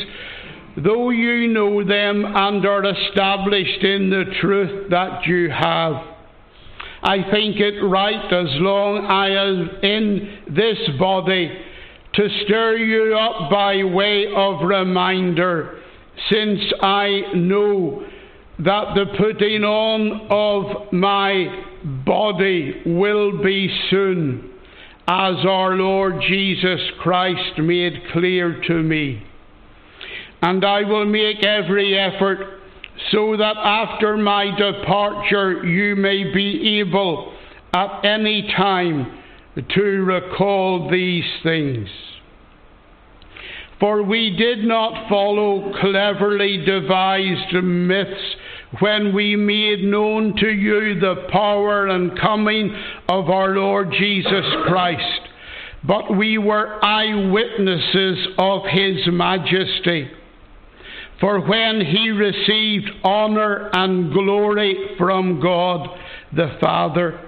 though 0.78 1.10
you 1.10 1.48
know 1.50 1.84
them 1.84 2.26
and 2.26 2.66
are 2.66 2.86
established 2.86 3.84
in 3.84 4.10
the 4.10 4.24
truth 4.40 4.90
that 4.90 5.26
you 5.26 5.50
have. 5.50 5.94
I 7.04 7.18
think 7.30 7.58
it 7.60 7.82
right, 7.82 8.26
as 8.34 8.48
long 8.60 8.98
as 8.98 9.10
I 9.10 9.30
am 9.30 9.70
in 9.84 10.56
this 10.56 10.78
body, 10.98 11.52
to 12.14 12.30
stir 12.46 12.78
you 12.78 13.18
up 13.18 13.52
by 13.52 13.84
way 13.84 14.28
of 14.34 14.66
reminder, 14.66 15.80
since 16.30 16.60
I 16.82 17.22
know 17.36 18.06
that 18.60 18.94
the 18.94 19.06
putting 19.18 19.64
on 19.64 20.28
of 20.30 20.92
my 20.92 21.64
body 22.06 22.82
will 22.86 23.42
be 23.42 23.70
soon, 23.90 24.52
as 25.08 25.36
our 25.46 25.76
Lord 25.76 26.22
Jesus 26.28 26.82
Christ 27.00 27.58
made 27.58 27.94
clear 28.12 28.62
to 28.68 28.74
me. 28.84 29.24
And 30.42 30.64
I 30.66 30.84
will 30.84 31.06
make 31.06 31.44
every 31.44 31.98
effort 31.98 32.60
so 33.12 33.38
that 33.38 33.56
after 33.58 34.18
my 34.18 34.56
departure 34.58 35.64
you 35.66 35.96
may 35.96 36.34
be 36.34 36.80
able 36.80 37.34
at 37.74 38.04
any 38.04 38.54
time 38.56 39.20
to 39.74 39.82
recall 39.82 40.90
these 40.92 41.24
things. 41.44 41.88
For 43.80 44.04
we 44.04 44.36
did 44.36 44.66
not 44.66 45.08
follow 45.10 45.74
cleverly 45.80 46.66
devised 46.66 47.54
myths 47.54 48.36
when 48.80 49.16
we 49.16 49.36
made 49.36 49.84
known 49.84 50.36
to 50.38 50.48
you 50.48 51.00
the 51.00 51.28
power 51.32 51.88
and 51.88 52.20
coming 52.20 52.76
of 53.08 53.30
our 53.30 53.56
Lord 53.56 53.92
Jesus 53.92 54.46
Christ, 54.68 55.22
but 55.84 56.16
we 56.16 56.38
were 56.38 56.84
eyewitnesses 56.84 58.28
of 58.38 58.62
his 58.70 59.08
majesty. 59.08 60.12
For 61.20 61.42
when 61.42 61.82
he 61.82 62.12
received 62.12 62.90
honour 63.04 63.70
and 63.74 64.14
glory 64.14 64.96
from 64.98 65.42
God 65.42 65.90
the 66.34 66.58
Father, 66.62 67.20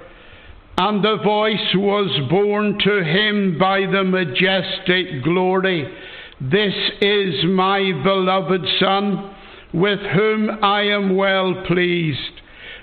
and 0.77 1.03
the 1.03 1.17
voice 1.23 1.75
was 1.75 2.29
borne 2.29 2.77
to 2.79 3.03
him 3.03 3.57
by 3.59 3.81
the 3.81 4.03
majestic 4.03 5.23
glory, 5.23 5.91
This 6.39 6.73
is 7.01 7.45
my 7.45 7.91
beloved 8.03 8.61
Son 8.79 9.35
with 9.73 9.99
whom 9.99 10.63
I 10.63 10.83
am 10.83 11.15
well 11.15 11.63
pleased. 11.67 12.41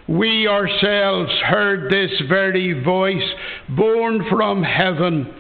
We 0.09 0.49
ourselves 0.49 1.33
heard 1.45 1.91
this 1.91 2.11
very 2.29 2.83
voice 2.83 3.29
borne 3.69 4.25
from 4.31 4.63
heaven, 4.63 5.35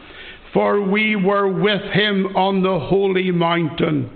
for 0.53 0.83
we 0.83 1.17
were 1.17 1.49
with 1.49 1.83
him 1.93 2.37
on 2.37 2.63
the 2.63 2.79
holy 2.79 3.31
mountain. 3.31 4.11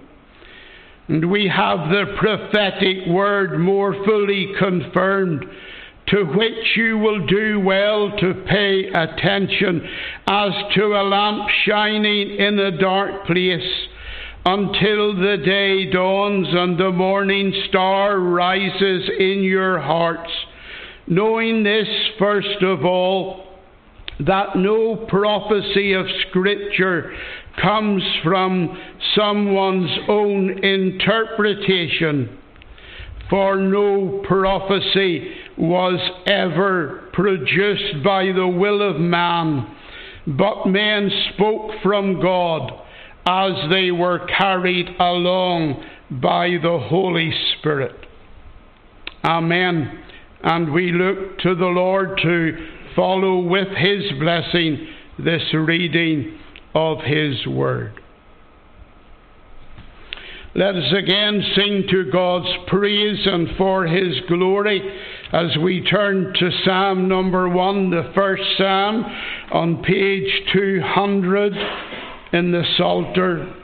And 1.08 1.30
we 1.30 1.48
have 1.48 1.88
the 1.88 2.14
prophetic 2.18 3.06
word 3.08 3.58
more 3.58 3.94
fully 4.04 4.52
confirmed, 4.58 5.46
to 6.08 6.24
which 6.24 6.76
you 6.76 6.98
will 6.98 7.26
do 7.26 7.60
well 7.60 8.10
to 8.18 8.44
pay 8.46 8.88
attention 8.88 9.88
as 10.26 10.52
to 10.74 10.84
a 10.94 11.02
lamp 11.02 11.48
shining 11.64 12.36
in 12.36 12.58
a 12.58 12.78
dark 12.78 13.26
place 13.26 13.81
until 14.44 15.14
the 15.14 15.36
day 15.44 15.88
dawns 15.90 16.48
and 16.50 16.76
the 16.78 16.90
morning 16.90 17.52
star 17.68 18.18
rises 18.18 19.08
in 19.18 19.44
your 19.44 19.78
hearts, 19.78 20.30
knowing 21.06 21.62
this 21.62 21.86
first 22.18 22.62
of 22.62 22.84
all, 22.84 23.44
that 24.18 24.56
no 24.56 24.96
prophecy 25.08 25.92
of 25.92 26.06
Scripture 26.28 27.14
comes 27.60 28.02
from 28.24 28.76
someone's 29.14 29.96
own 30.08 30.64
interpretation, 30.64 32.36
for 33.30 33.56
no 33.56 34.22
prophecy 34.26 35.34
was 35.56 36.00
ever 36.26 37.08
produced 37.12 38.02
by 38.04 38.24
the 38.32 38.48
will 38.48 38.82
of 38.82 39.00
man, 39.00 39.72
but 40.26 40.66
men 40.66 41.10
spoke 41.32 41.70
from 41.82 42.20
God 42.20 42.81
as 43.26 43.52
they 43.70 43.90
were 43.90 44.26
carried 44.26 44.88
along 44.98 45.84
by 46.10 46.56
the 46.62 46.78
Holy 46.88 47.32
Spirit. 47.58 47.96
Amen. 49.24 50.00
And 50.42 50.72
we 50.72 50.90
look 50.92 51.38
to 51.40 51.54
the 51.54 51.66
Lord 51.66 52.18
to 52.22 52.68
follow 52.96 53.40
with 53.40 53.68
His 53.68 54.02
blessing 54.18 54.88
this 55.18 55.42
reading 55.54 56.38
of 56.74 56.98
His 57.04 57.46
Word. 57.46 58.00
Let 60.54 60.74
us 60.74 60.92
again 60.92 61.42
sing 61.54 61.84
to 61.90 62.10
God's 62.10 62.52
praise 62.66 63.20
and 63.24 63.48
for 63.56 63.86
His 63.86 64.20
glory 64.28 64.82
as 65.32 65.56
we 65.62 65.82
turn 65.82 66.34
to 66.38 66.50
Psalm 66.64 67.08
number 67.08 67.48
one, 67.48 67.88
the 67.88 68.12
first 68.14 68.42
Psalm 68.58 69.02
on 69.50 69.82
page 69.82 70.28
200 70.52 71.54
in 72.32 72.52
the 72.52 72.64
Psalter. 72.76 73.54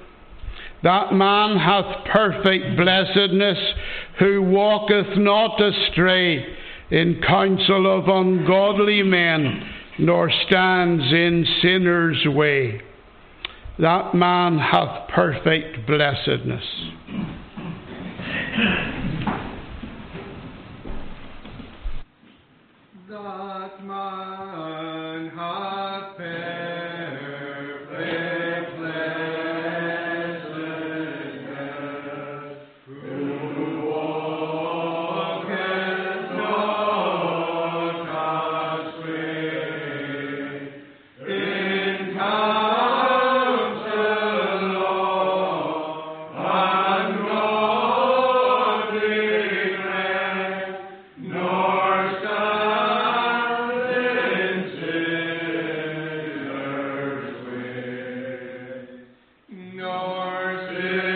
That 0.82 1.12
man 1.12 1.56
hath 1.56 2.06
perfect 2.12 2.76
blessedness 2.76 3.58
who 4.18 4.42
walketh 4.42 5.16
not 5.16 5.60
astray 5.60 6.46
in 6.90 7.20
counsel 7.26 7.98
of 7.98 8.08
ungodly 8.08 9.02
men, 9.02 9.68
nor 9.98 10.30
stands 10.46 11.12
in 11.12 11.46
sinners' 11.60 12.24
way. 12.26 12.80
That 13.78 14.14
man 14.14 14.58
hath 14.58 15.08
perfect 15.08 15.86
blessedness. 15.86 16.64
That 23.08 23.84
man 23.84 24.47
Spirit. 60.78 61.07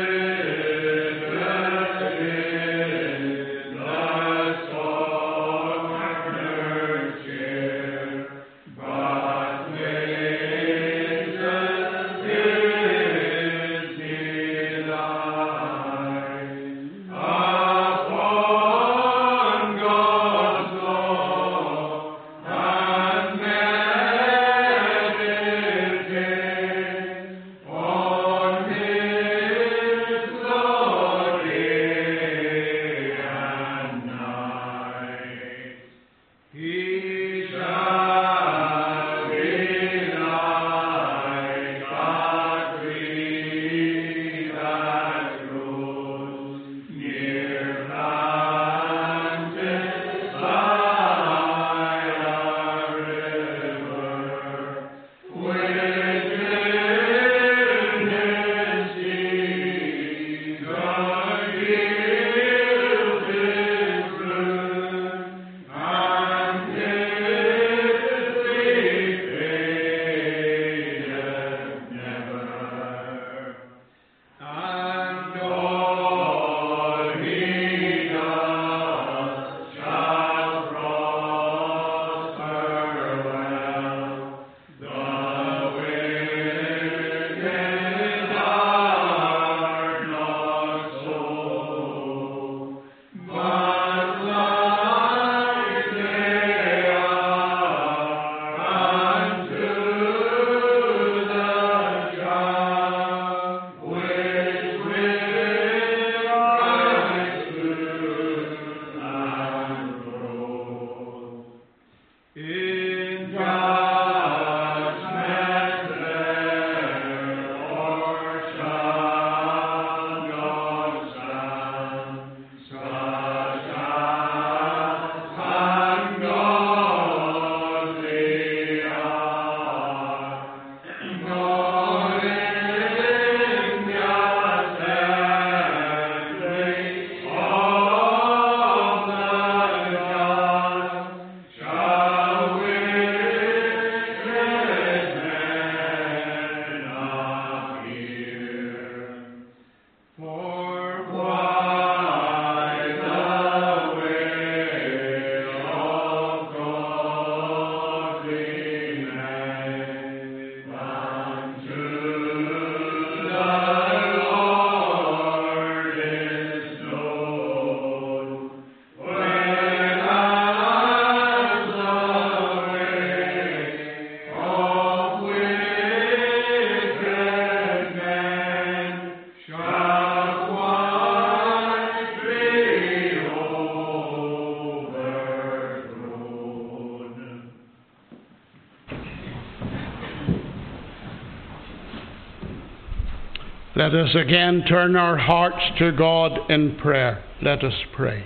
Let 193.82 193.96
us 193.96 194.14
again 194.14 194.62
turn 194.68 194.94
our 194.94 195.18
hearts 195.18 195.60
to 195.80 195.90
God 195.90 196.48
in 196.48 196.76
prayer. 196.76 197.24
Let 197.42 197.64
us 197.64 197.72
pray. 197.96 198.24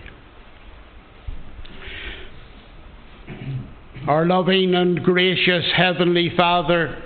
Our 4.06 4.26
loving 4.26 4.74
and 4.74 5.02
gracious 5.02 5.64
Heavenly 5.74 6.30
Father, 6.36 7.02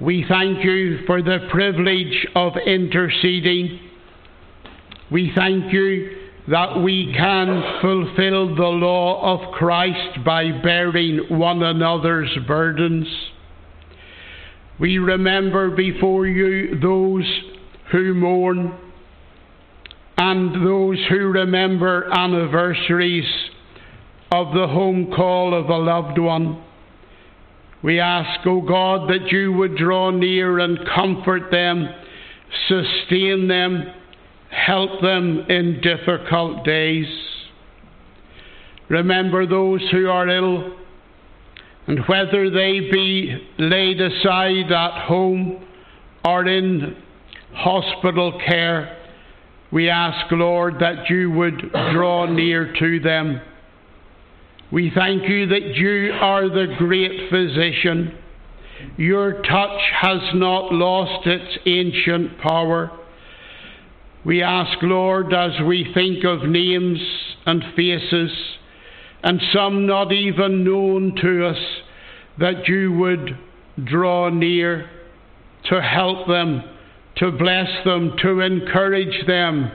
we 0.00 0.24
thank 0.28 0.64
you 0.64 1.06
for 1.06 1.22
the 1.22 1.46
privilege 1.52 2.26
of 2.34 2.54
interceding. 2.66 3.78
We 5.12 5.30
thank 5.36 5.72
you 5.72 6.16
that 6.48 6.80
we 6.82 7.14
can 7.16 7.80
fulfill 7.80 8.56
the 8.56 8.62
law 8.62 9.34
of 9.34 9.52
Christ 9.52 10.24
by 10.24 10.50
bearing 10.64 11.26
one 11.28 11.62
another's 11.62 12.36
burdens. 12.44 13.06
We 14.80 14.98
remember 14.98 15.70
before 15.70 16.26
you 16.26 16.80
those 16.80 17.43
who 17.94 18.12
mourn 18.12 18.76
and 20.18 20.66
those 20.66 20.98
who 21.08 21.28
remember 21.28 22.12
anniversaries 22.12 23.24
of 24.32 24.52
the 24.52 24.66
home 24.66 25.12
call 25.14 25.54
of 25.54 25.68
a 25.68 25.76
loved 25.76 26.18
one. 26.18 26.60
We 27.84 28.00
ask, 28.00 28.44
O 28.48 28.56
oh 28.56 28.60
God, 28.62 29.08
that 29.10 29.28
you 29.30 29.52
would 29.52 29.76
draw 29.76 30.10
near 30.10 30.58
and 30.58 30.76
comfort 30.92 31.52
them, 31.52 31.88
sustain 32.66 33.46
them, 33.46 33.84
help 34.50 35.00
them 35.00 35.46
in 35.48 35.80
difficult 35.80 36.64
days. 36.64 37.06
Remember 38.88 39.46
those 39.46 39.82
who 39.92 40.08
are 40.08 40.28
ill, 40.28 40.76
and 41.86 42.00
whether 42.08 42.50
they 42.50 42.80
be 42.90 43.36
laid 43.56 44.00
aside 44.00 44.72
at 44.72 45.06
home 45.06 45.64
or 46.24 46.44
in 46.48 46.96
hospital 47.54 48.40
care, 48.46 48.98
we 49.72 49.88
ask, 49.88 50.30
Lord, 50.30 50.74
that 50.80 51.10
you 51.10 51.30
would 51.30 51.72
draw 51.92 52.26
near 52.26 52.72
to 52.78 53.00
them. 53.00 53.40
We 54.70 54.92
thank 54.94 55.28
you 55.28 55.46
that 55.46 55.74
you 55.74 56.12
are 56.12 56.48
the 56.48 56.74
great 56.78 57.30
physician. 57.30 58.16
Your 58.96 59.42
touch 59.42 59.80
has 60.00 60.20
not 60.34 60.72
lost 60.72 61.26
its 61.26 61.58
ancient 61.66 62.38
power. 62.40 62.90
We 64.24 64.42
ask, 64.42 64.78
Lord, 64.82 65.32
as 65.32 65.52
we 65.66 65.90
think 65.92 66.24
of 66.24 66.48
names 66.48 66.98
and 67.46 67.62
faces, 67.76 68.30
and 69.22 69.40
some 69.52 69.86
not 69.86 70.12
even 70.12 70.64
known 70.64 71.16
to 71.20 71.46
us, 71.46 71.58
that 72.38 72.68
you 72.68 72.92
would 72.92 73.38
draw 73.84 74.28
near 74.28 74.88
to 75.64 75.80
help 75.80 76.26
them 76.26 76.62
to 77.16 77.30
bless 77.32 77.68
them, 77.84 78.16
to 78.22 78.40
encourage 78.40 79.26
them, 79.26 79.70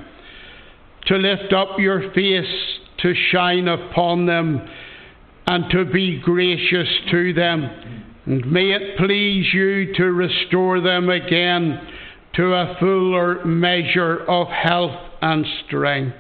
to 1.08 1.16
lift 1.16 1.54
up 1.54 1.80
your 1.80 2.12
face 2.14 2.80
to 3.02 3.14
shine 3.32 3.68
upon 3.68 4.26
them, 4.26 4.68
and 5.48 5.72
to 5.72 5.86
be 5.86 6.20
gracious 6.20 6.88
to 7.12 7.34
them. 7.34 8.06
And 8.26 8.52
may 8.52 8.72
it 8.72 8.98
please 8.98 9.48
you 9.54 9.94
to 9.96 10.04
restore 10.12 10.82
them 10.82 11.10
again 11.10 11.80
to 12.36 12.54
a 12.54 12.76
fuller 12.80 13.44
measure 13.46 14.24
of 14.30 14.48
health 14.48 14.96
and 15.22 15.46
strength. 15.66 16.16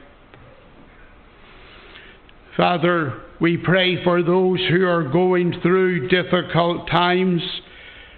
Father, 2.57 3.21
we 3.39 3.57
pray 3.57 4.03
for 4.03 4.23
those 4.23 4.59
who 4.69 4.85
are 4.85 5.07
going 5.07 5.53
through 5.61 6.09
difficult 6.09 6.89
times 6.89 7.41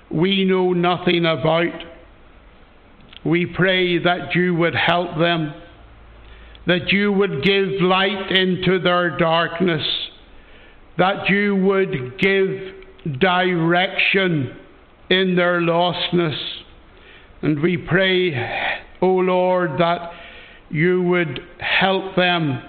we 0.09 0.45
know 0.45 0.73
nothing 0.73 1.25
about. 1.25 1.90
We 3.25 3.45
pray 3.45 3.99
that 3.99 4.36
you 4.36 4.55
would 4.55 4.75
help 4.75 5.17
them, 5.17 5.53
that 6.67 6.91
you 6.91 7.12
would 7.12 7.43
give 7.43 7.81
light 7.81 8.31
into 8.31 8.79
their 8.79 9.17
darkness, 9.17 9.86
that 10.97 11.29
you 11.29 11.55
would 11.55 12.19
give 12.19 13.19
direction 13.19 14.55
in 15.10 15.36
their 15.36 15.62
lostness. 15.62 16.38
And 17.41 17.62
we 17.62 17.77
pray, 17.77 18.36
O 19.01 19.07
oh 19.07 19.15
Lord, 19.17 19.79
that 19.79 20.12
you 20.69 21.03
would 21.03 21.41
help 21.60 22.15
them 22.15 22.62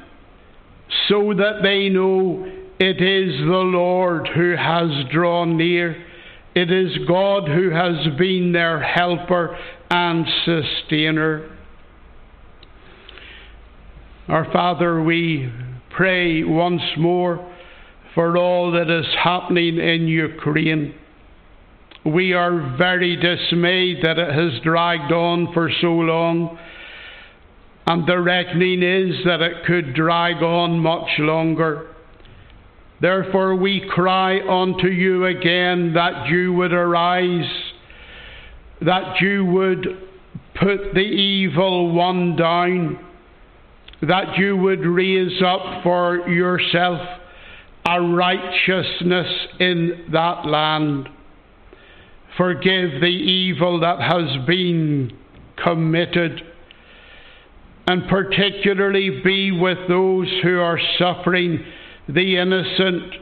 so 1.09 1.33
that 1.35 1.61
they 1.63 1.89
know 1.89 2.45
it 2.79 3.01
is 3.01 3.39
the 3.39 3.65
Lord 3.65 4.29
who 4.35 4.57
has 4.57 4.91
drawn 5.13 5.57
near. 5.57 6.05
It 6.55 6.71
is 6.71 7.07
God 7.07 7.49
who 7.49 7.71
has 7.71 8.19
been 8.19 8.53
their 8.53 8.83
helper 8.83 9.57
and 9.95 10.27
sustainer. 10.47 11.55
Our 14.27 14.51
Father, 14.51 15.03
we 15.03 15.53
pray 15.95 16.43
once 16.45 16.81
more 16.97 17.47
for 18.15 18.39
all 18.39 18.73
that 18.73 18.89
is 18.89 19.05
happening 19.23 19.77
in 19.77 20.09
Ukraine. 20.09 20.95
We 22.07 22.33
are 22.33 22.75
very 22.79 23.17
dismayed 23.17 23.99
that 24.03 24.19
it 24.19 24.33
has 24.33 24.63
dragged 24.63 25.13
on 25.13 25.53
for 25.53 25.71
so 25.83 25.89
long, 25.89 26.59
and 27.87 28.07
the 28.07 28.19
reckoning 28.19 28.83
is 28.83 29.17
that 29.27 29.43
it 29.43 29.67
could 29.67 29.95
drag 29.95 30.43
on 30.43 30.79
much 30.79 31.11
longer. 31.19 31.89
Therefore, 33.03 33.57
we 33.57 33.87
cry 33.91 34.41
unto 34.41 34.87
you 34.87 35.27
again 35.27 35.93
that 35.93 36.29
you 36.29 36.55
would 36.55 36.73
arise 36.73 37.62
that 38.85 39.21
you 39.21 39.45
would 39.45 39.87
put 40.55 40.95
the 40.95 41.01
evil 41.01 41.93
one 41.93 42.37
down, 42.37 42.99
that 44.03 44.37
you 44.37 44.57
would 44.57 44.85
raise 44.85 45.43
up 45.43 45.83
for 45.83 46.29
yourself 46.29 47.01
a 47.85 48.01
righteousness 48.01 49.27
in 49.59 50.07
that 50.13 50.47
land. 50.47 51.09
Forgive 52.37 53.01
the 53.01 53.07
evil 53.07 53.81
that 53.81 54.01
has 54.01 54.47
been 54.47 55.17
committed, 55.63 56.41
and 57.87 58.09
particularly 58.09 59.21
be 59.23 59.53
with 59.53 59.79
those 59.89 60.29
who 60.43 60.59
are 60.59 60.79
suffering, 60.99 61.65
the 62.09 62.37
innocent, 62.37 63.15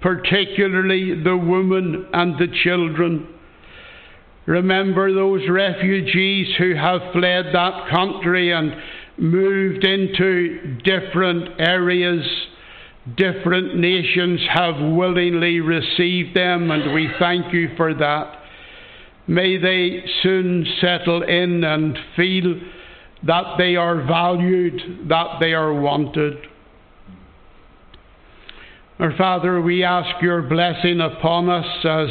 particularly 0.00 1.22
the 1.22 1.36
women 1.36 2.06
and 2.12 2.38
the 2.38 2.48
children. 2.62 3.26
Remember 4.50 5.14
those 5.14 5.48
refugees 5.48 6.48
who 6.58 6.74
have 6.74 7.12
fled 7.12 7.46
that 7.52 7.88
country 7.88 8.50
and 8.52 8.74
moved 9.16 9.84
into 9.84 10.76
different 10.82 11.50
areas. 11.60 12.26
Different 13.16 13.76
nations 13.76 14.40
have 14.52 14.74
willingly 14.74 15.60
received 15.60 16.36
them, 16.36 16.72
and 16.72 16.92
we 16.92 17.08
thank 17.20 17.52
you 17.52 17.68
for 17.76 17.94
that. 17.94 18.38
May 19.28 19.56
they 19.56 20.02
soon 20.24 20.66
settle 20.80 21.22
in 21.22 21.62
and 21.62 21.96
feel 22.16 22.60
that 23.28 23.54
they 23.56 23.76
are 23.76 24.04
valued, 24.04 25.06
that 25.10 25.36
they 25.38 25.52
are 25.52 25.72
wanted. 25.72 26.38
Our 28.98 29.16
Father, 29.16 29.60
we 29.60 29.84
ask 29.84 30.20
your 30.20 30.42
blessing 30.42 31.00
upon 31.00 31.48
us 31.48 31.84
as 31.84 32.08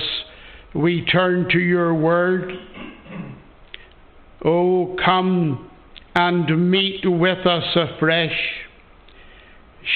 we 0.76 1.04
turn 1.06 1.50
to 1.52 1.60
your 1.60 1.94
word. 1.94 2.52
Oh, 4.46 4.96
come 5.04 5.70
and 6.16 6.72
meet 6.72 7.02
with 7.04 7.46
us 7.46 7.76
afresh. 7.76 8.38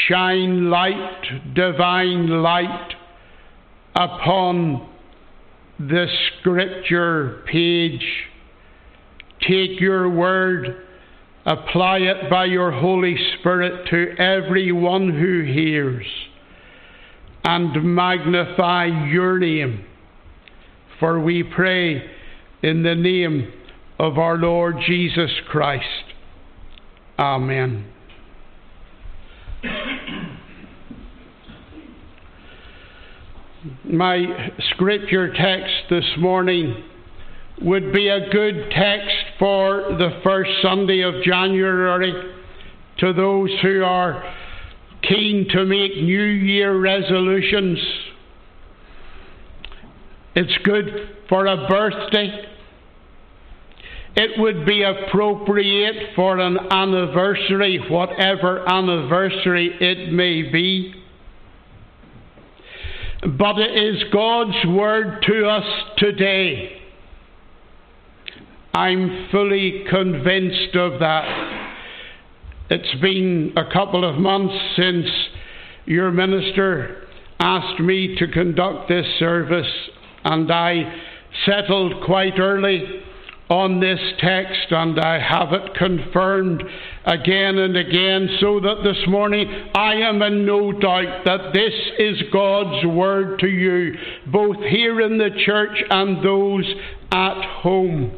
Shine 0.08 0.70
light, 0.70 1.54
divine 1.54 2.28
light, 2.42 2.94
upon 3.96 4.90
the 5.78 6.08
scripture 6.40 7.44
page. 7.52 8.06
Take 9.42 9.80
your 9.80 10.10
word, 10.10 10.88
apply 11.46 12.00
it 12.00 12.30
by 12.30 12.46
your 12.46 12.72
Holy 12.72 13.16
Spirit 13.40 13.88
to 13.90 14.20
everyone 14.20 15.10
who 15.10 15.44
hears, 15.44 16.08
and 17.44 17.96
magnify 17.96 18.86
your 18.86 19.38
name 19.38 19.86
for 21.00 21.20
we 21.20 21.44
pray 21.44 22.04
in 22.62 22.84
the 22.84 22.96
name 22.96 23.52
of 24.00 24.18
our 24.18 24.38
Lord 24.38 24.78
Jesus 24.86 25.32
Christ. 25.50 25.86
Amen. 27.20 27.86
My 33.86 34.52
scripture 34.72 35.32
text 35.34 35.74
this 35.90 36.06
morning 36.18 36.84
would 37.62 37.94
be 37.94 38.10
a 38.10 38.30
good 38.30 38.72
text 38.72 39.16
for 39.40 39.96
the 39.98 40.20
first 40.24 40.50
Sunday 40.62 41.02
of 41.02 41.14
January 41.24 42.34
to 43.00 43.14
those 43.14 43.50
who 43.62 43.84
are 43.84 44.24
keen 45.04 45.48
to 45.52 45.66
make 45.66 45.96
New 45.96 46.24
Year 46.24 46.78
resolutions 46.78 47.80
it's 50.36 50.58
good 50.64 50.86
for 51.30 51.46
a 51.46 51.68
birthday. 51.68 52.46
it 54.16 54.40
would 54.40 54.66
be 54.66 54.84
appropriate 54.84 56.16
for 56.16 56.40
an 56.40 56.58
anniversary, 56.72 57.80
whatever 57.90 58.68
anniversary 58.70 59.76
it 59.80 60.12
may 60.12 60.44
be. 60.44 60.94
But 63.22 63.58
it 63.58 63.72
is 63.72 64.04
God's 64.12 64.66
word 64.68 65.24
to 65.28 65.48
us 65.48 65.66
today. 65.98 66.82
I'm 68.74 69.30
fully 69.32 69.86
convinced 69.90 70.76
of 70.76 71.00
that. 71.00 71.70
It's 72.70 73.02
been 73.02 73.54
a 73.56 73.72
couple 73.72 74.04
of 74.08 74.16
months 74.20 74.56
since 74.76 75.06
your 75.86 76.12
minister 76.12 77.08
asked 77.40 77.80
me 77.80 78.16
to 78.18 78.28
conduct 78.28 78.90
this 78.90 79.06
service, 79.20 79.72
and 80.24 80.52
I 80.52 80.84
settled 81.46 82.04
quite 82.06 82.40
early 82.40 83.02
on 83.50 83.80
this 83.80 84.00
text, 84.20 84.72
and 84.72 85.00
I 85.00 85.20
have 85.20 85.52
it 85.54 85.76
confirmed 85.76 86.64
again 87.06 87.58
and 87.58 87.76
again, 87.76 88.38
so 88.40 88.60
that 88.62 88.84
this 88.84 89.08
morning 89.08 89.48
I 89.76 89.96
am 89.96 90.22
in 90.22 90.46
no 90.46 90.72
doubt 90.72 91.26
that 91.26 91.54
this 91.54 91.74
is 92.00 92.24
God's 92.32 92.86
word 92.88 93.40
to 93.40 93.48
you, 93.48 93.96
both 94.32 94.58
here 94.58 95.02
in 95.02 95.18
the 95.18 95.30
church 95.46 95.84
and 95.90 96.26
those 96.26 96.66
at 97.12 97.44
home. 97.62 98.18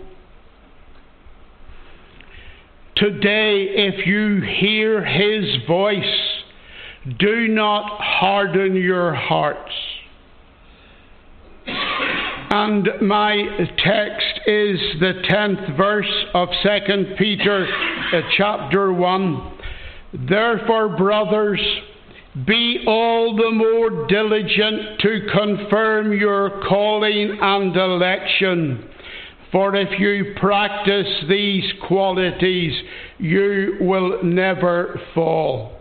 Today, 2.96 3.66
if 3.72 4.06
you 4.08 4.42
hear 4.42 5.04
his 5.04 5.66
voice, 5.68 6.44
do 7.20 7.50
not 7.50 8.00
harden 8.00 8.76
your 8.76 9.14
hearts. 9.14 9.74
And 12.50 12.88
my 13.02 13.36
text 13.78 14.40
is 14.46 14.80
the 15.00 15.22
10th 15.30 15.78
verse 15.78 16.26
of 16.34 16.50
2 16.64 17.16
Peter 17.18 17.68
uh, 18.14 18.22
chapter 18.38 18.94
1. 18.94 19.58
Therefore, 20.30 20.96
brothers, 20.96 21.62
be 22.46 22.84
all 22.86 23.36
the 23.36 23.52
more 23.52 24.08
diligent 24.08 25.00
to 25.00 25.28
confirm 25.34 26.14
your 26.14 26.62
calling 26.68 27.38
and 27.42 27.76
election. 27.76 28.90
For 29.52 29.76
if 29.76 30.00
you 30.00 30.36
practice 30.40 31.26
these 31.30 31.64
qualities, 31.88 32.74
you 33.18 33.78
will 33.80 34.24
never 34.24 35.00
fall. 35.14 35.80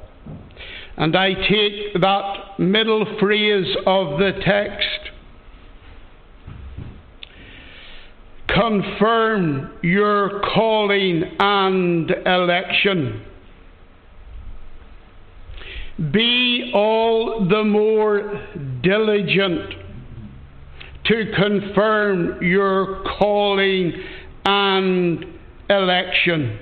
And 0.97 1.17
I 1.17 1.35
take 1.35 2.01
that 2.01 2.59
middle 2.59 3.19
phrase 3.19 3.77
of 3.87 4.19
the 4.19 4.33
text 4.45 5.11
confirm 8.49 9.73
your 9.83 10.43
calling 10.55 11.23
and 11.39 12.11
election. 12.27 13.23
Be 16.13 16.73
all 16.75 17.47
the 17.49 17.63
more 17.65 18.41
diligent 18.83 19.75
to 21.07 21.33
confirm 21.37 22.43
your 22.43 23.05
calling 23.19 23.93
and 24.45 25.25
election. 25.71 26.59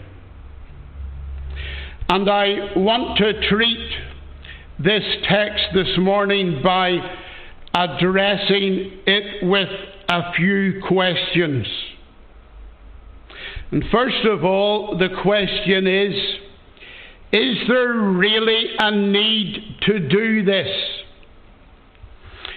And 2.09 2.29
I 2.29 2.77
want 2.77 3.17
to 3.19 3.49
treat 3.49 3.91
this 4.79 5.03
text 5.29 5.65
this 5.75 5.97
morning 5.99 6.61
by 6.63 6.99
addressing 7.75 9.01
it 9.07 9.45
with 9.45 9.69
a 10.09 10.33
few 10.35 10.83
questions. 10.87 11.67
And 13.71 13.85
first 13.91 14.25
of 14.27 14.45
all, 14.45 14.99
the 14.99 15.09
question 15.23 15.87
is 15.87 16.15
Is 17.33 17.57
there 17.69 17.95
really 17.95 18.67
a 18.79 18.91
need 18.91 19.77
to 19.83 19.99
do 20.09 20.45
this? 20.45 20.69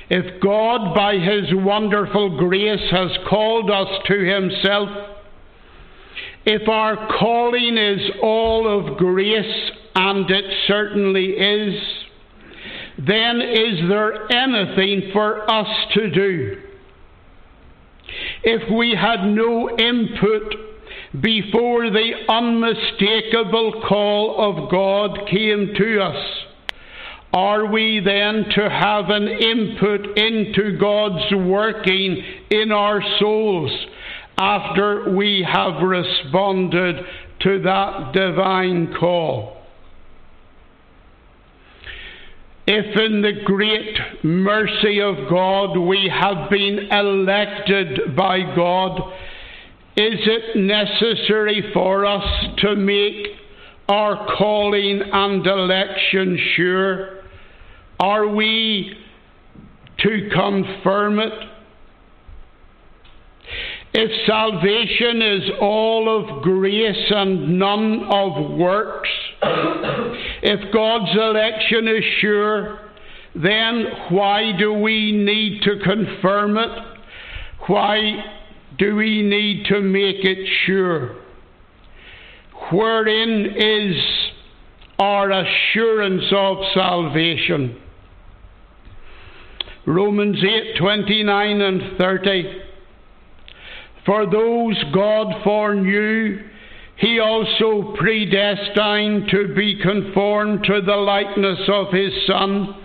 If 0.09 0.41
God, 0.41 0.93
by 0.93 1.15
His 1.15 1.45
wonderful 1.53 2.37
grace, 2.37 2.91
has 2.91 3.11
called 3.27 3.71
us 3.71 3.87
to 4.07 4.13
Himself, 4.13 4.89
if 6.45 6.69
our 6.69 7.07
calling 7.17 7.77
is 7.77 8.01
all 8.21 8.67
of 8.67 8.97
grace, 8.97 9.71
and 9.95 10.29
it 10.29 10.45
certainly 10.67 11.29
is, 11.29 11.81
then 12.97 13.41
is 13.41 13.89
there 13.89 14.31
anything 14.31 15.11
for 15.11 15.49
us 15.49 15.67
to 15.93 16.09
do? 16.11 16.61
If 18.47 18.71
we 18.71 18.91
had 18.91 19.25
no 19.25 19.67
input 19.75 20.53
before 21.19 21.89
the 21.89 22.11
unmistakable 22.29 23.83
call 23.89 24.35
of 24.37 24.69
God 24.69 25.27
came 25.31 25.73
to 25.75 26.01
us, 26.03 26.45
are 27.33 27.65
we 27.65 28.01
then 28.05 28.45
to 28.55 28.69
have 28.69 29.09
an 29.09 29.27
input 29.27 30.15
into 30.15 30.77
God's 30.77 31.33
working 31.33 32.23
in 32.51 32.71
our 32.71 33.01
souls 33.19 33.71
after 34.37 35.09
we 35.09 35.43
have 35.51 35.81
responded 35.81 37.03
to 37.41 37.61
that 37.63 38.11
divine 38.13 38.93
call? 38.93 39.54
If 42.67 42.97
in 42.97 43.21
the 43.21 43.43
great 43.43 43.95
mercy 44.23 44.99
of 44.99 45.29
God 45.29 45.77
we 45.77 46.11
have 46.11 46.49
been 46.49 46.87
elected 46.91 48.15
by 48.15 48.39
God, 48.55 49.13
is 49.95 50.19
it 50.25 50.57
necessary 50.57 51.69
for 51.73 52.05
us 52.05 52.23
to 52.59 52.75
make 52.75 53.27
our 53.87 54.35
calling 54.37 55.01
and 55.13 55.45
election 55.45 56.39
sure? 56.55 57.21
Are 57.99 58.27
we 58.27 58.97
to 59.99 60.29
confirm 60.33 61.19
it? 61.19 61.33
If 63.93 64.11
salvation 64.25 65.21
is 65.21 65.51
all 65.61 66.09
of 66.09 66.41
grace 66.41 67.11
and 67.11 67.59
none 67.59 68.03
of 68.09 68.57
works, 68.57 69.09
if 70.41 70.73
God's 70.73 71.11
election 71.15 71.87
is 71.87 72.03
sure, 72.19 72.79
then 73.35 73.85
why 74.09 74.51
do 74.57 74.73
we 74.73 75.11
need 75.11 75.61
to 75.63 75.79
confirm 75.83 76.57
it? 76.57 76.69
Why 77.67 78.23
do 78.77 78.95
we 78.95 79.21
need 79.21 79.65
to 79.67 79.81
make 79.81 80.23
it 80.23 80.47
sure? 80.65 81.15
Wherein 82.71 83.45
is 83.57 83.95
our 84.99 85.31
assurance 85.31 86.23
of 86.31 86.57
salvation? 86.73 87.81
Romans 89.85 90.37
8 90.43 90.77
29 90.79 91.61
and 91.61 91.97
30. 91.97 92.61
For 94.05 94.25
those 94.29 94.83
God 94.93 95.43
foreknew, 95.43 96.39
he 96.97 97.19
also 97.19 97.95
predestined 97.97 99.29
to 99.29 99.53
be 99.53 99.79
conformed 99.81 100.63
to 100.63 100.81
the 100.81 100.95
likeness 100.95 101.59
of 101.67 101.91
his 101.91 102.13
Son, 102.25 102.75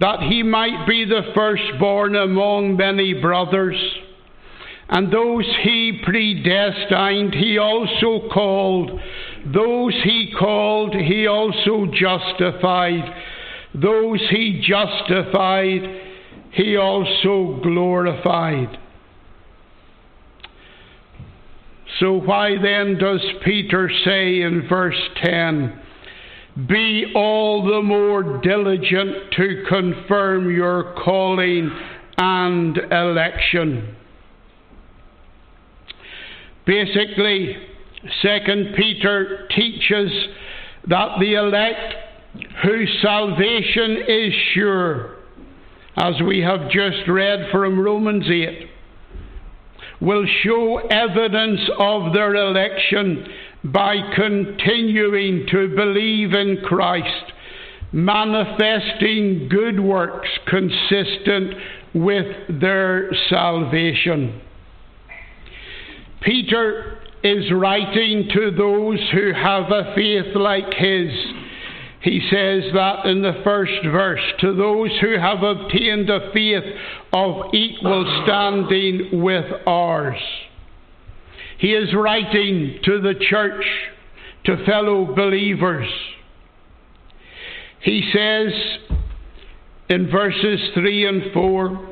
that 0.00 0.20
he 0.20 0.42
might 0.42 0.86
be 0.86 1.04
the 1.04 1.32
firstborn 1.34 2.14
among 2.14 2.76
many 2.76 3.14
brothers. 3.14 3.76
And 4.88 5.12
those 5.12 5.46
he 5.62 6.00
predestined, 6.04 7.34
he 7.34 7.58
also 7.58 8.28
called. 8.32 8.90
Those 9.46 9.94
he 10.02 10.32
called, 10.38 10.94
he 10.94 11.26
also 11.26 11.86
justified. 11.92 13.14
Those 13.74 14.20
he 14.30 14.64
justified, 14.66 15.82
he 16.52 16.76
also 16.76 17.60
glorified. 17.62 18.78
So, 22.00 22.14
why 22.14 22.52
then 22.62 22.96
does 22.96 23.20
Peter 23.44 23.90
say 24.06 24.40
in 24.40 24.66
verse 24.70 24.96
10, 25.22 25.78
Be 26.66 27.12
all 27.14 27.62
the 27.62 27.82
more 27.82 28.40
diligent 28.40 29.32
to 29.36 29.64
confirm 29.68 30.50
your 30.50 30.94
calling 31.04 31.70
and 32.16 32.78
election? 32.90 33.94
Basically, 36.66 37.56
2 38.22 38.72
Peter 38.76 39.46
teaches 39.54 40.10
that 40.88 41.18
the 41.20 41.34
elect 41.34 41.94
whose 42.62 42.98
salvation 43.02 43.98
is 44.08 44.32
sure, 44.54 45.16
as 45.98 46.14
we 46.26 46.40
have 46.40 46.70
just 46.70 47.06
read 47.08 47.50
from 47.52 47.78
Romans 47.78 48.24
8, 48.26 48.69
will 50.00 50.24
show 50.42 50.78
evidence 50.78 51.60
of 51.78 52.12
their 52.12 52.34
election 52.34 53.26
by 53.64 53.96
continuing 54.14 55.46
to 55.50 55.74
believe 55.76 56.32
in 56.32 56.58
Christ, 56.64 57.32
manifesting 57.92 59.48
good 59.50 59.78
works 59.78 60.28
consistent 60.46 61.54
with 61.94 62.60
their 62.60 63.10
salvation. 63.28 64.40
Peter 66.22 66.98
is 67.22 67.52
writing 67.52 68.28
to 68.32 68.50
those 68.50 68.98
who 69.12 69.32
have 69.34 69.70
a 69.70 69.92
faith 69.94 70.34
like 70.34 70.72
his. 70.74 71.10
He 72.02 72.20
says 72.30 72.64
that 72.72 73.04
in 73.04 73.20
the 73.20 73.40
first 73.44 73.84
verse 73.84 74.22
to 74.40 74.54
those 74.54 74.90
who 75.00 75.18
have 75.18 75.42
obtained 75.42 76.08
a 76.08 76.32
faith 76.32 76.64
of 77.12 77.52
equal 77.52 78.22
standing 78.24 79.22
with 79.22 79.44
ours. 79.66 80.20
He 81.58 81.74
is 81.74 81.94
writing 81.94 82.78
to 82.84 83.02
the 83.02 83.14
church, 83.28 83.64
to 84.44 84.64
fellow 84.64 85.14
believers. 85.14 85.88
He 87.82 88.10
says 88.14 88.52
in 89.90 90.10
verses 90.10 90.70
3 90.72 91.06
and 91.06 91.32
4 91.34 91.88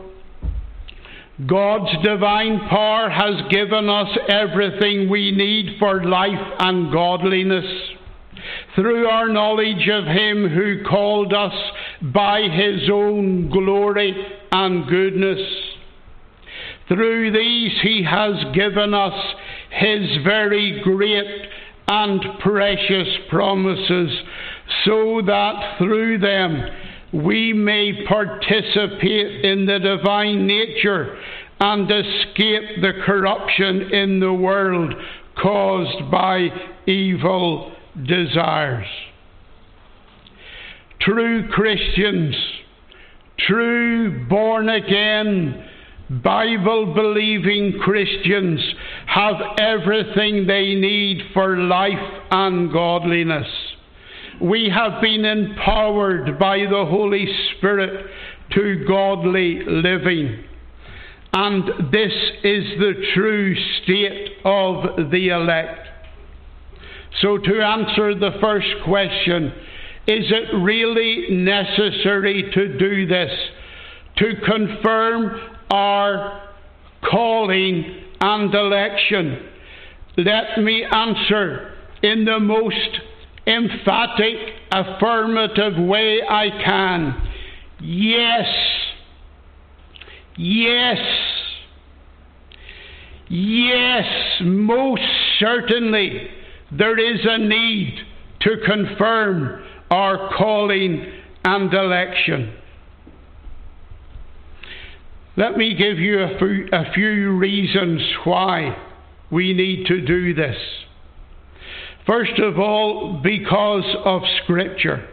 God's 1.47 2.03
divine 2.03 2.61
power 2.71 3.11
has 3.11 3.47
given 3.51 3.89
us 3.91 4.09
everything 4.29 5.11
we 5.11 5.31
need 5.31 5.79
for 5.79 6.03
life 6.03 6.55
and 6.59 6.91
godliness 6.91 7.67
through 8.75 9.07
our 9.09 9.29
knowledge 9.29 9.89
of 9.89 10.05
Him 10.05 10.49
who 10.49 10.85
called 10.89 11.33
us 11.33 11.55
by 12.01 12.43
His 12.43 12.89
own 12.91 13.51
glory 13.51 14.15
and 14.53 14.87
goodness. 14.89 15.41
Through 16.89 17.33
these 17.33 17.73
He 17.83 18.05
has 18.09 18.35
given 18.55 18.95
us 18.95 19.35
His 19.71 20.25
very 20.25 20.81
great 20.83 21.49
and 21.89 22.23
precious 22.41 23.09
promises, 23.31 24.11
so 24.85 25.23
that 25.27 25.77
through 25.79 26.19
them 26.19 26.63
we 27.13 27.53
may 27.55 28.05
participate 28.07 29.45
in 29.45 29.65
the 29.65 29.79
divine 29.79 30.47
nature 30.47 31.19
and 31.61 31.91
escape 31.91 32.81
the 32.83 32.93
corruption 33.05 33.93
in 33.93 34.21
the 34.21 34.33
world 34.33 34.95
caused 35.41 36.11
by 36.11 36.49
evil 36.87 37.73
desires. 38.07 38.87
True 41.01 41.49
Christians, 41.49 42.35
true 43.47 44.27
born 44.29 44.69
again, 44.69 45.65
Bible 46.11 46.95
believing 46.95 47.79
Christians 47.83 48.61
have 49.07 49.37
everything 49.59 50.47
they 50.47 50.75
need 50.75 51.23
for 51.35 51.57
life 51.57 52.23
and 52.31 52.73
godliness. 52.73 53.47
We 54.41 54.71
have 54.75 55.03
been 55.03 55.25
empowered 55.25 56.39
by 56.39 56.59
the 56.59 56.87
Holy 56.89 57.27
Spirit 57.57 58.07
to 58.53 58.85
godly 58.87 59.61
living. 59.67 60.45
And 61.33 61.93
this 61.93 62.13
is 62.43 62.65
the 62.79 62.95
true 63.15 63.55
state 63.83 64.31
of 64.45 65.11
the 65.11 65.29
elect. 65.29 65.88
So, 67.21 67.37
to 67.37 67.61
answer 67.61 68.15
the 68.15 68.39
first 68.41 68.69
question, 68.85 69.53
is 70.07 70.25
it 70.31 70.57
really 70.57 71.27
necessary 71.31 72.51
to 72.55 72.79
do 72.79 73.07
this? 73.07 73.31
To 74.19 74.33
confirm 74.45 75.41
our 75.71 76.49
calling 77.11 78.05
and 78.21 78.55
election? 78.55 79.49
Let 80.17 80.59
me 80.59 80.85
answer 80.85 81.75
in 82.03 82.25
the 82.25 82.39
most 82.39 83.01
emphatic, 83.47 84.37
affirmative 84.71 85.79
way 85.79 86.21
I 86.29 86.51
can. 86.65 87.29
Yes. 87.81 88.47
Yes. 90.37 90.99
Yes, 93.31 94.07
most 94.41 95.03
certainly 95.39 96.29
there 96.77 96.99
is 96.99 97.21
a 97.25 97.39
need 97.39 97.99
to 98.41 98.51
confirm 98.67 99.65
our 99.91 100.31
calling 100.37 101.13
and 101.45 101.73
election. 101.73 102.55
Let 105.37 105.57
me 105.57 105.75
give 105.75 105.99
you 105.99 106.21
a 106.21 106.39
few, 106.39 106.69
a 106.73 106.93
few 106.93 107.37
reasons 107.39 108.03
why 108.25 108.77
we 109.31 109.53
need 109.55 109.87
to 109.87 110.05
do 110.05 110.35
this. 110.35 110.57
First 112.07 112.39
of 112.41 112.59
all, 112.59 113.21
because 113.23 113.85
of 114.05 114.23
Scripture. 114.43 115.09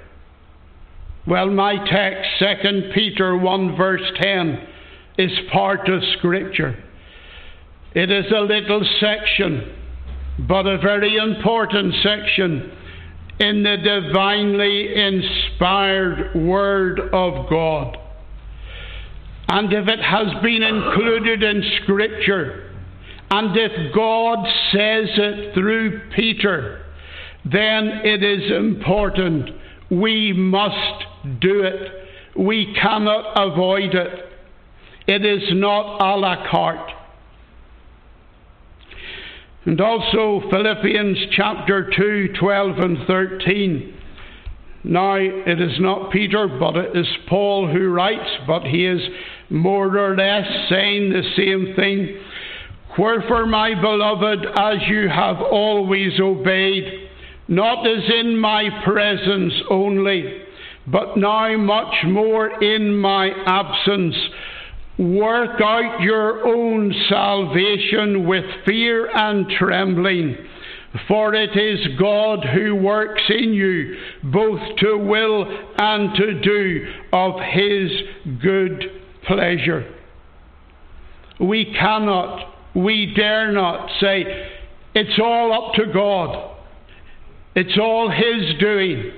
Well, 1.28 1.50
my 1.50 1.76
text, 1.90 2.30
2 2.40 2.92
Peter 2.94 3.38
1, 3.38 3.76
verse 3.76 4.02
10, 4.22 4.68
is 5.18 5.32
part 5.52 5.90
of 5.90 6.02
Scripture. 6.18 6.84
It 7.94 8.12
is 8.12 8.26
a 8.32 8.42
little 8.42 8.86
section, 9.00 9.74
but 10.40 10.68
a 10.68 10.78
very 10.78 11.18
important 11.18 11.94
section 12.04 12.72
in 13.40 13.64
the 13.64 13.78
divinely 13.78 14.96
inspired 14.96 16.36
Word 16.36 17.00
of 17.00 17.50
God. 17.50 17.98
And 19.48 19.72
if 19.72 19.88
it 19.88 20.00
has 20.00 20.42
been 20.42 20.64
included 20.64 21.44
in 21.44 21.64
Scripture, 21.84 22.74
and 23.30 23.56
if 23.56 23.94
God 23.94 24.46
says 24.72 25.10
it 25.18 25.54
through 25.54 26.10
Peter, 26.16 26.86
then 27.44 28.02
it 28.04 28.24
is 28.24 28.52
important. 28.52 29.50
We 29.90 30.34
must 30.34 31.04
do 31.42 31.62
it. 31.62 31.92
We 32.38 32.76
cannot 32.82 33.34
avoid 33.36 33.94
it. 33.94 34.32
It 35.08 35.26
is 35.26 35.44
not 35.54 36.00
a 36.02 36.18
la 36.18 36.50
carte. 36.50 36.92
And 39.66 39.82
also 39.82 40.48
Philippians 40.52 41.18
chapter 41.36 41.90
2, 41.96 42.34
12 42.40 42.78
and 42.78 42.98
13. 43.08 43.94
Now, 44.84 45.16
it 45.16 45.60
is 45.60 45.80
not 45.80 46.12
Peter, 46.12 46.48
but 46.48 46.76
it 46.76 46.96
is 46.96 47.08
Paul 47.28 47.68
who 47.68 47.90
writes, 47.90 48.30
but 48.46 48.62
he 48.62 48.86
is 48.86 49.02
more 49.50 49.98
or 49.98 50.16
less 50.16 50.46
saying 50.70 51.10
the 51.10 51.24
same 51.36 51.74
thing. 51.76 52.16
Wherefore, 52.98 53.48
my 53.48 53.74
beloved, 53.74 54.46
as 54.56 54.78
you 54.88 55.10
have 55.10 55.42
always 55.42 56.20
obeyed, 56.20 57.10
not 57.48 57.88
as 57.88 58.04
in 58.20 58.38
my 58.38 58.70
presence 58.84 59.54
only, 59.72 60.42
but 60.86 61.18
now 61.18 61.58
much 61.58 61.96
more 62.06 62.64
in 62.64 62.96
my 62.96 63.32
absence. 63.48 64.16
Work 64.98 65.60
out 65.60 66.00
your 66.00 66.48
own 66.48 66.94
salvation 67.10 68.26
with 68.26 68.46
fear 68.66 69.10
and 69.14 69.46
trembling, 69.60 70.38
for 71.10 71.34
it 71.34 71.58
is 71.58 72.00
God 72.00 72.46
who 72.46 72.76
works 72.76 73.22
in 73.28 73.52
you 73.54 73.98
both 74.24 74.62
to 74.78 74.98
will 74.98 75.46
and 75.78 76.16
to 76.16 76.40
do 76.40 76.94
of 77.12 77.34
His 77.42 77.92
good 78.42 78.86
pleasure. 79.28 79.94
We 81.42 81.76
cannot, 81.78 82.56
we 82.74 83.14
dare 83.14 83.52
not 83.52 83.90
say, 84.00 84.24
it's 84.94 85.20
all 85.22 85.52
up 85.52 85.74
to 85.74 85.92
God. 85.92 86.56
It's 87.54 87.78
all 87.78 88.10
His 88.10 88.58
doing. 88.62 89.12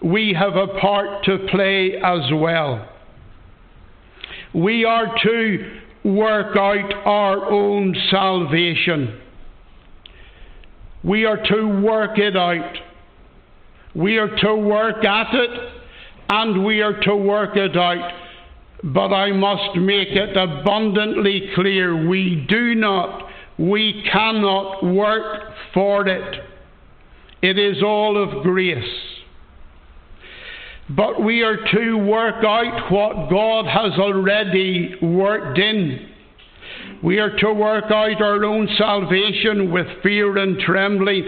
We 0.00 0.32
have 0.38 0.54
a 0.54 0.78
part 0.78 1.24
to 1.24 1.48
play 1.50 1.96
as 1.96 2.30
well. 2.32 2.88
We 4.56 4.86
are 4.86 5.14
to 5.22 5.80
work 6.02 6.56
out 6.56 6.94
our 7.04 7.50
own 7.50 7.94
salvation. 8.10 9.20
We 11.04 11.26
are 11.26 11.36
to 11.36 11.82
work 11.82 12.18
it 12.18 12.34
out. 12.38 12.74
We 13.94 14.16
are 14.16 14.34
to 14.34 14.54
work 14.54 15.04
at 15.04 15.34
it 15.34 15.50
and 16.30 16.64
we 16.64 16.80
are 16.80 16.98
to 17.02 17.16
work 17.16 17.56
it 17.56 17.76
out. 17.76 18.12
But 18.82 19.12
I 19.12 19.32
must 19.32 19.76
make 19.76 20.08
it 20.08 20.34
abundantly 20.38 21.50
clear 21.54 22.08
we 22.08 22.46
do 22.48 22.74
not, 22.74 23.28
we 23.58 24.08
cannot 24.10 24.82
work 24.82 25.52
for 25.74 26.08
it. 26.08 26.44
It 27.42 27.58
is 27.58 27.82
all 27.82 28.16
of 28.16 28.42
grace. 28.42 29.15
But 30.88 31.22
we 31.22 31.42
are 31.42 31.56
to 31.56 31.96
work 31.96 32.44
out 32.44 32.92
what 32.92 33.28
God 33.28 33.66
has 33.66 33.98
already 33.98 34.94
worked 35.02 35.58
in. 35.58 36.10
We 37.02 37.18
are 37.18 37.36
to 37.38 37.52
work 37.52 37.86
out 37.86 38.22
our 38.22 38.44
own 38.44 38.68
salvation 38.78 39.72
with 39.72 39.86
fear 40.02 40.38
and 40.38 40.58
trembling, 40.60 41.24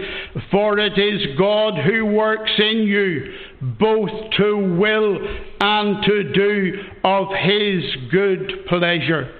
for 0.49 0.79
it 0.79 0.97
is 0.97 1.37
God 1.37 1.73
who 1.85 2.05
works 2.05 2.51
in 2.57 2.83
you 2.83 3.33
both 3.79 4.09
to 4.37 4.77
will 4.77 5.17
and 5.59 6.03
to 6.05 6.33
do 6.33 6.73
of 7.03 7.27
His 7.37 7.83
good 8.11 8.65
pleasure. 8.67 9.35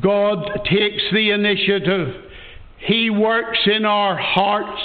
God 0.00 0.60
takes 0.64 1.02
the 1.12 1.30
initiative. 1.30 2.24
He 2.78 3.10
works 3.10 3.58
in 3.66 3.84
our 3.84 4.16
hearts 4.16 4.80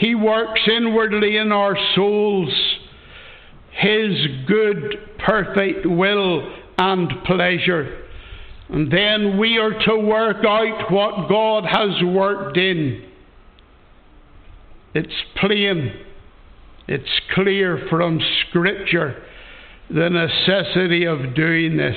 he 0.00 0.14
works 0.14 0.62
inwardly 0.66 1.36
in 1.36 1.52
our 1.52 1.76
souls 1.94 2.48
His 3.80 4.12
good, 4.46 4.98
perfect 5.18 5.86
will 5.86 6.54
and 6.76 7.10
pleasure. 7.24 8.04
And 8.68 8.92
then 8.92 9.38
we 9.38 9.58
are 9.58 9.72
to 9.86 9.96
work 9.96 10.44
out 10.44 10.92
what 10.92 11.28
God 11.28 11.64
has 11.64 12.02
worked 12.04 12.56
in. 12.56 13.08
It's 14.94 15.14
plain, 15.36 15.94
it's 16.88 17.20
clear 17.34 17.86
from 17.88 18.20
Scripture 18.48 19.22
the 19.88 20.08
necessity 20.08 21.06
of 21.06 21.34
doing 21.34 21.76
this. 21.76 21.96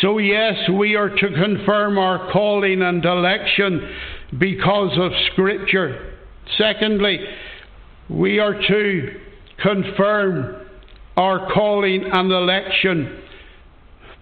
So, 0.00 0.18
yes, 0.18 0.54
we 0.78 0.94
are 0.94 1.08
to 1.08 1.28
confirm 1.28 1.98
our 1.98 2.30
calling 2.32 2.82
and 2.82 3.04
election 3.04 3.90
because 4.38 4.96
of 4.98 5.10
Scripture. 5.32 6.14
Secondly, 6.56 7.18
we 8.08 8.38
are 8.38 8.54
to 8.54 9.20
confirm 9.62 10.66
our 11.16 11.52
calling 11.52 12.04
and 12.10 12.32
election 12.32 13.22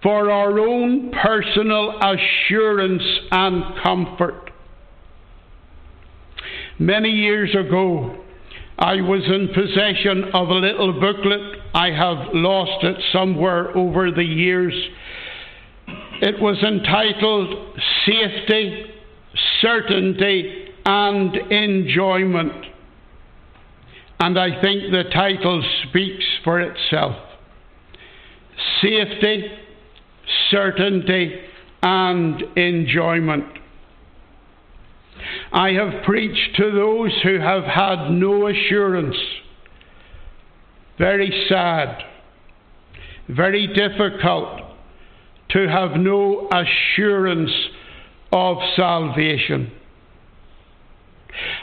for 0.01 0.31
our 0.31 0.59
own 0.59 1.11
personal 1.11 1.99
assurance 2.01 3.03
and 3.31 3.63
comfort. 3.83 4.51
Many 6.77 7.09
years 7.09 7.53
ago, 7.53 8.15
I 8.77 9.01
was 9.01 9.23
in 9.25 9.49
possession 9.53 10.31
of 10.33 10.47
a 10.47 10.53
little 10.53 10.93
booklet. 10.93 11.59
I 11.73 11.91
have 11.91 12.33
lost 12.33 12.83
it 12.85 12.95
somewhere 13.11 13.75
over 13.75 14.09
the 14.11 14.23
years. 14.23 14.73
It 16.21 16.39
was 16.41 16.57
entitled 16.63 17.77
Safety, 18.05 18.85
Certainty, 19.61 20.67
and 20.85 21.35
Enjoyment. 21.51 22.68
And 24.19 24.37
I 24.37 24.61
think 24.61 24.91
the 24.91 25.03
title 25.13 25.63
speaks 25.87 26.25
for 26.43 26.59
itself. 26.59 27.15
Safety, 28.81 29.45
certainty, 30.51 31.39
and 31.81 32.41
enjoyment. 32.57 33.45
I 35.51 35.71
have 35.71 36.03
preached 36.03 36.55
to 36.57 36.71
those 36.71 37.11
who 37.23 37.39
have 37.39 37.63
had 37.63 38.09
no 38.11 38.47
assurance. 38.47 39.17
Very 40.97 41.45
sad, 41.47 42.03
very 43.29 43.67
difficult 43.67 44.61
to 45.51 45.67
have 45.67 45.91
no 45.91 46.49
assurance 46.51 47.51
of 48.31 48.57
salvation. 48.75 49.71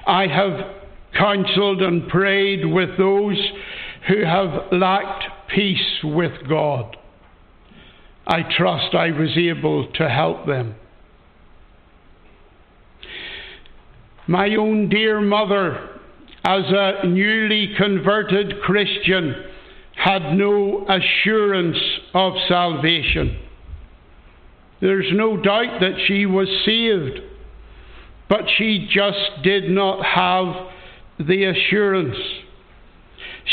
I 0.07 0.27
have 0.27 0.86
counseled 1.19 1.83
and 1.83 2.09
prayed 2.09 2.65
with 2.65 2.97
those 2.99 3.39
who 4.09 4.25
have 4.25 4.73
lacked 4.73 5.25
peace 5.49 6.01
with 6.03 6.33
God. 6.49 6.97
I 8.27 8.43
trust 8.57 8.95
I 8.95 9.11
was 9.11 9.37
able 9.37 9.93
to 9.93 10.09
help 10.09 10.47
them. 10.47 10.75
My 14.27 14.57
own 14.57 14.89
dear 14.89 15.21
mother, 15.21 16.01
as 16.45 16.65
a 16.69 17.07
newly 17.07 17.75
converted 17.79 18.61
Christian, 18.63 19.45
had 19.95 20.33
no 20.35 20.85
assurance 20.89 21.79
of 22.13 22.33
salvation. 22.49 23.39
There's 24.81 25.11
no 25.13 25.37
doubt 25.37 25.81
that 25.81 25.95
she 26.07 26.27
was 26.27 26.49
saved, 26.65 27.21
but 28.29 28.43
she 28.59 28.89
just 28.91 29.43
did 29.43 29.71
not 29.71 30.05
have 30.05 30.67
the 31.19 31.45
assurance. 31.45 32.17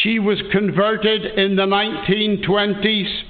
She 0.02 0.20
was 0.20 0.42
converted 0.52 1.38
in 1.38 1.56
the 1.56 1.64
1920s 1.64 3.22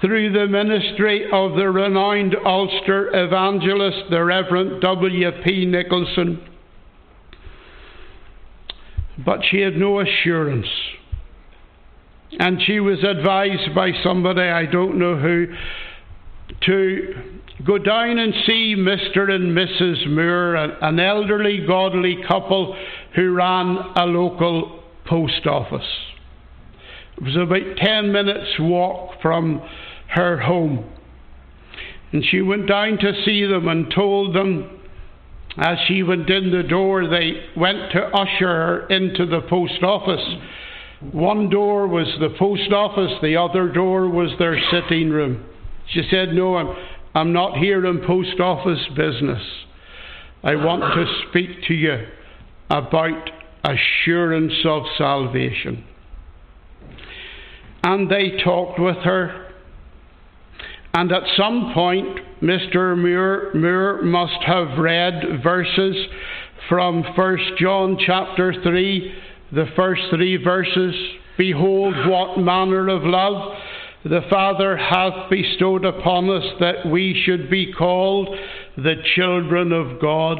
through 0.00 0.32
the 0.32 0.46
ministry 0.46 1.24
of 1.32 1.56
the 1.56 1.70
renowned 1.70 2.36
Ulster 2.44 3.08
evangelist, 3.14 4.10
the 4.10 4.24
Reverend 4.24 4.80
W.P. 4.80 5.66
Nicholson. 5.66 6.40
But 9.24 9.40
she 9.50 9.60
had 9.60 9.76
no 9.76 10.00
assurance. 10.00 10.68
And 12.38 12.60
she 12.62 12.78
was 12.78 13.02
advised 13.02 13.74
by 13.74 13.90
somebody, 14.02 14.42
I 14.42 14.66
don't 14.66 14.98
know 14.98 15.16
who, 15.16 15.46
to 16.66 17.14
go 17.66 17.78
down 17.78 18.18
and 18.18 18.32
see 18.46 18.74
Mr. 18.76 19.30
and 19.30 19.56
Mrs. 19.56 20.08
Moore, 20.08 20.54
an 20.54 21.00
elderly, 21.00 21.66
godly 21.66 22.18
couple 22.26 22.76
who 23.14 23.32
ran 23.32 23.78
a 23.96 24.04
local 24.04 24.82
post 25.06 25.46
office. 25.46 25.86
It 27.16 27.24
was 27.24 27.36
about 27.36 27.76
10 27.76 28.12
minutes' 28.12 28.58
walk 28.60 29.20
from 29.20 29.62
her 30.08 30.38
home. 30.38 30.84
And 32.12 32.24
she 32.24 32.40
went 32.40 32.68
down 32.68 32.98
to 32.98 33.12
see 33.24 33.44
them 33.44 33.68
and 33.68 33.92
told 33.94 34.34
them 34.34 34.78
as 35.58 35.76
she 35.88 36.04
went 36.04 36.30
in 36.30 36.52
the 36.52 36.62
door, 36.62 37.08
they 37.08 37.32
went 37.56 37.90
to 37.92 38.00
usher 38.00 38.46
her 38.46 38.86
into 38.86 39.26
the 39.26 39.40
post 39.40 39.82
office. 39.82 40.24
One 41.12 41.50
door 41.50 41.88
was 41.88 42.06
the 42.20 42.34
post 42.38 42.72
office, 42.72 43.12
the 43.22 43.36
other 43.36 43.68
door 43.68 44.08
was 44.08 44.30
their 44.38 44.56
sitting 44.70 45.10
room. 45.10 45.44
She 45.92 46.02
said, 46.10 46.32
No, 46.32 46.56
I'm, 46.56 46.76
I'm 47.14 47.32
not 47.32 47.56
here 47.56 47.84
in 47.86 48.04
post 48.06 48.38
office 48.38 48.86
business. 48.96 49.42
I 50.44 50.54
want 50.54 50.82
to 50.82 51.28
speak 51.28 51.64
to 51.66 51.74
you 51.74 52.06
about 52.70 53.30
assurance 53.64 54.54
of 54.64 54.82
salvation. 54.96 55.84
And 57.82 58.10
they 58.10 58.38
talked 58.42 58.78
with 58.78 58.96
her 58.98 59.48
and 60.94 61.12
at 61.12 61.22
some 61.36 61.72
point, 61.74 62.18
Mr. 62.42 62.96
Muir, 62.96 63.52
Muir 63.54 64.02
must 64.02 64.42
have 64.44 64.78
read 64.78 65.42
verses 65.44 65.96
from 66.68 67.04
1 67.14 67.38
John 67.58 67.98
chapter 68.04 68.52
3, 68.62 69.14
the 69.52 69.66
first 69.76 70.02
three 70.10 70.42
verses. 70.42 70.94
Behold, 71.36 71.94
what 72.08 72.38
manner 72.38 72.88
of 72.88 73.04
love 73.04 73.58
the 74.04 74.22
Father 74.30 74.76
hath 74.76 75.30
bestowed 75.30 75.84
upon 75.84 76.30
us 76.30 76.44
that 76.58 76.90
we 76.90 77.22
should 77.24 77.50
be 77.50 77.72
called 77.72 78.34
the 78.76 78.94
children 79.14 79.72
of 79.72 80.00
God. 80.00 80.38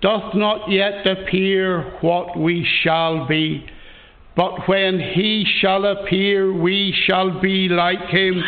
Doth 0.00 0.34
not 0.34 0.70
yet 0.70 1.06
appear 1.06 1.98
what 2.00 2.38
we 2.38 2.66
shall 2.82 3.26
be 3.26 3.66
but 4.38 4.68
when 4.68 5.00
he 5.00 5.44
shall 5.60 5.84
appear, 5.84 6.52
we 6.52 6.94
shall 7.08 7.40
be 7.40 7.68
like 7.68 8.02
him, 8.02 8.40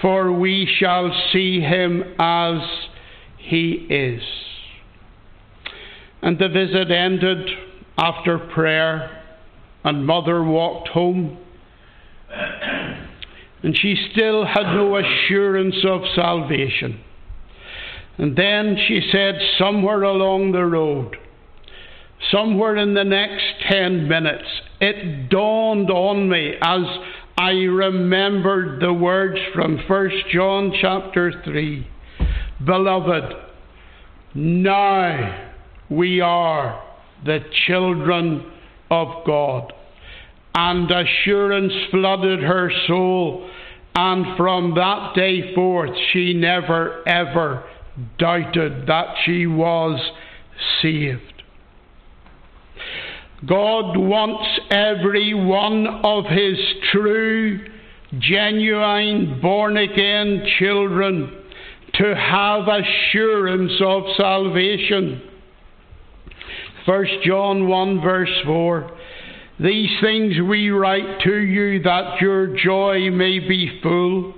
for 0.00 0.32
we 0.32 0.66
shall 0.78 1.12
see 1.30 1.60
him 1.60 2.02
as 2.18 2.62
he 3.36 3.72
is. 3.90 4.22
And 6.22 6.38
the 6.38 6.48
visit 6.48 6.90
ended 6.90 7.46
after 7.98 8.38
prayer, 8.38 9.22
and 9.84 10.06
mother 10.06 10.42
walked 10.42 10.88
home. 10.88 11.36
And 13.62 13.76
she 13.76 14.08
still 14.10 14.46
had 14.46 14.74
no 14.74 14.96
assurance 14.96 15.76
of 15.86 16.00
salvation. 16.14 17.04
And 18.18 18.36
then 18.36 18.76
she 18.88 19.08
said, 19.12 19.36
somewhere 19.58 20.02
along 20.02 20.50
the 20.50 20.64
road, 20.64 21.16
somewhere 22.32 22.76
in 22.76 22.94
the 22.94 23.04
next 23.04 23.44
10 23.68 24.08
minutes, 24.08 24.44
it 24.80 25.30
dawned 25.30 25.88
on 25.88 26.28
me 26.28 26.54
as 26.60 26.82
I 27.36 27.50
remembered 27.50 28.80
the 28.82 28.92
words 28.92 29.38
from 29.54 29.78
1 29.86 30.10
John 30.32 30.72
chapter 30.80 31.32
3. 31.44 31.86
Beloved, 32.66 33.34
now 34.34 35.48
we 35.88 36.20
are 36.20 36.82
the 37.24 37.38
children 37.66 38.44
of 38.90 39.24
God. 39.24 39.72
And 40.56 40.90
assurance 40.90 41.72
flooded 41.92 42.40
her 42.40 42.72
soul, 42.88 43.48
and 43.94 44.36
from 44.36 44.74
that 44.74 45.14
day 45.14 45.54
forth 45.54 45.96
she 46.12 46.34
never 46.34 47.06
ever 47.06 47.62
doubted 48.18 48.86
that 48.86 49.16
she 49.24 49.46
was 49.46 50.00
saved. 50.82 51.42
God 53.46 53.96
wants 53.96 54.60
every 54.70 55.32
one 55.32 55.86
of 56.04 56.24
His 56.24 56.58
true, 56.90 57.64
genuine, 58.18 59.40
born 59.40 59.76
again 59.76 60.44
children 60.58 61.44
to 61.94 62.14
have 62.14 62.66
assurance 62.68 63.72
of 63.80 64.02
salvation. 64.16 65.22
1 66.84 67.06
John 67.24 67.68
1 67.68 68.00
verse 68.00 68.40
4 68.44 68.90
These 69.60 69.90
things 70.00 70.34
we 70.48 70.70
write 70.70 71.20
to 71.24 71.34
you 71.34 71.82
that 71.82 72.20
your 72.20 72.56
joy 72.56 73.10
may 73.10 73.38
be 73.38 73.80
full. 73.82 74.34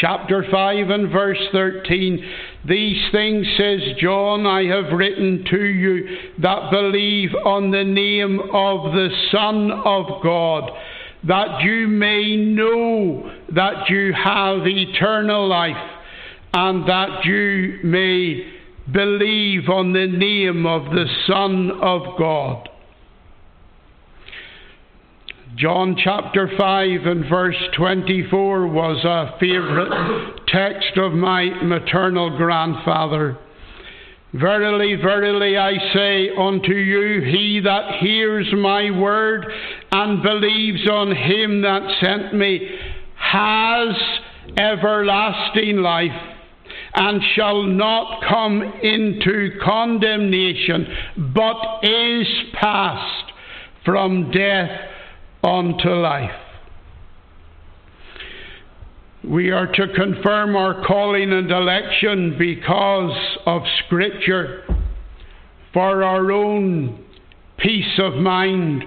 Chapter 0.00 0.44
5 0.50 0.90
and 0.90 1.10
verse 1.10 1.42
13 1.52 2.24
these 2.68 3.00
things, 3.12 3.46
says 3.56 3.80
John, 3.98 4.44
I 4.44 4.64
have 4.64 4.92
written 4.92 5.44
to 5.50 5.64
you 5.64 6.18
that 6.40 6.70
believe 6.70 7.30
on 7.46 7.70
the 7.70 7.84
name 7.84 8.40
of 8.52 8.92
the 8.92 9.08
Son 9.30 9.70
of 9.70 10.22
God, 10.22 10.70
that 11.24 11.62
you 11.62 11.88
may 11.88 12.36
know 12.36 13.32
that 13.54 13.88
you 13.88 14.12
have 14.12 14.66
eternal 14.66 15.48
life, 15.48 15.76
and 16.52 16.86
that 16.88 17.24
you 17.24 17.78
may 17.84 18.52
believe 18.92 19.68
on 19.68 19.92
the 19.92 20.06
name 20.06 20.66
of 20.66 20.92
the 20.92 21.06
Son 21.26 21.70
of 21.80 22.18
God. 22.18 22.68
John 25.58 25.96
chapter 25.98 26.48
5 26.56 27.06
and 27.06 27.28
verse 27.28 27.56
24 27.76 28.68
was 28.68 29.04
a 29.04 29.36
favourite 29.40 30.46
text 30.46 30.96
of 30.96 31.12
my 31.14 31.46
maternal 31.64 32.36
grandfather. 32.36 33.36
Verily, 34.34 34.94
verily, 34.94 35.56
I 35.56 35.72
say 35.92 36.28
unto 36.38 36.74
you, 36.74 37.22
he 37.22 37.60
that 37.64 37.98
hears 37.98 38.46
my 38.56 38.92
word 38.92 39.46
and 39.90 40.22
believes 40.22 40.88
on 40.88 41.16
him 41.16 41.62
that 41.62 41.82
sent 42.00 42.34
me 42.34 42.78
has 43.16 43.96
everlasting 44.56 45.78
life 45.78 46.36
and 46.94 47.20
shall 47.34 47.64
not 47.64 48.22
come 48.28 48.62
into 48.62 49.58
condemnation, 49.64 50.86
but 51.34 51.80
is 51.82 52.28
passed 52.52 53.32
from 53.84 54.30
death 54.30 54.87
unto 55.42 55.88
life. 55.90 56.30
We 59.24 59.50
are 59.50 59.66
to 59.66 59.88
confirm 59.94 60.56
our 60.56 60.86
calling 60.86 61.32
and 61.32 61.50
election 61.50 62.36
because 62.38 63.16
of 63.46 63.62
Scripture 63.84 64.64
for 65.72 66.02
our 66.02 66.32
own 66.32 67.04
peace 67.58 67.98
of 67.98 68.14
mind, 68.14 68.84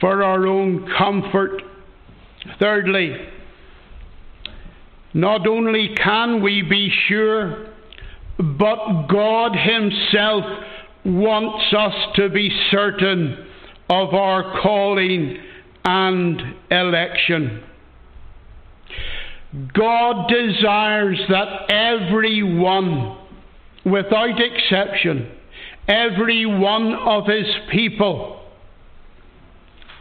for 0.00 0.22
our 0.22 0.46
own 0.46 0.88
comfort. 0.96 1.62
Thirdly, 2.58 3.16
not 5.12 5.46
only 5.46 5.94
can 6.02 6.40
we 6.40 6.62
be 6.62 6.90
sure, 7.08 7.66
but 8.38 9.06
God 9.08 9.52
Himself 9.54 10.44
wants 11.04 11.74
us 11.76 11.94
to 12.16 12.28
be 12.30 12.50
certain 12.70 13.49
of 13.90 14.14
our 14.14 14.62
calling 14.62 15.36
and 15.84 16.40
election. 16.70 17.64
God 19.74 20.28
desires 20.28 21.20
that 21.28 21.70
everyone, 21.70 23.18
without 23.84 24.38
exception, 24.40 25.28
every 25.88 26.46
one 26.46 26.94
of 26.94 27.26
His 27.26 27.46
people 27.72 28.40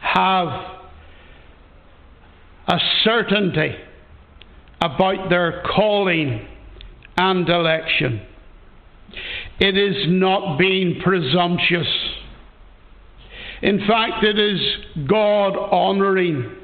have 0.02 0.48
a 2.68 2.78
certainty 3.04 3.76
about 4.82 5.30
their 5.30 5.64
calling 5.76 6.48
and 7.18 7.50
election. 7.50 8.22
It 9.60 9.76
is 9.76 10.06
not 10.08 10.60
being 10.60 11.02
presumptuous. 11.04 11.88
In 13.62 13.80
fact, 13.88 14.24
it 14.24 14.40
is 14.40 14.60
God 15.08 15.58
honouring. 15.58 16.56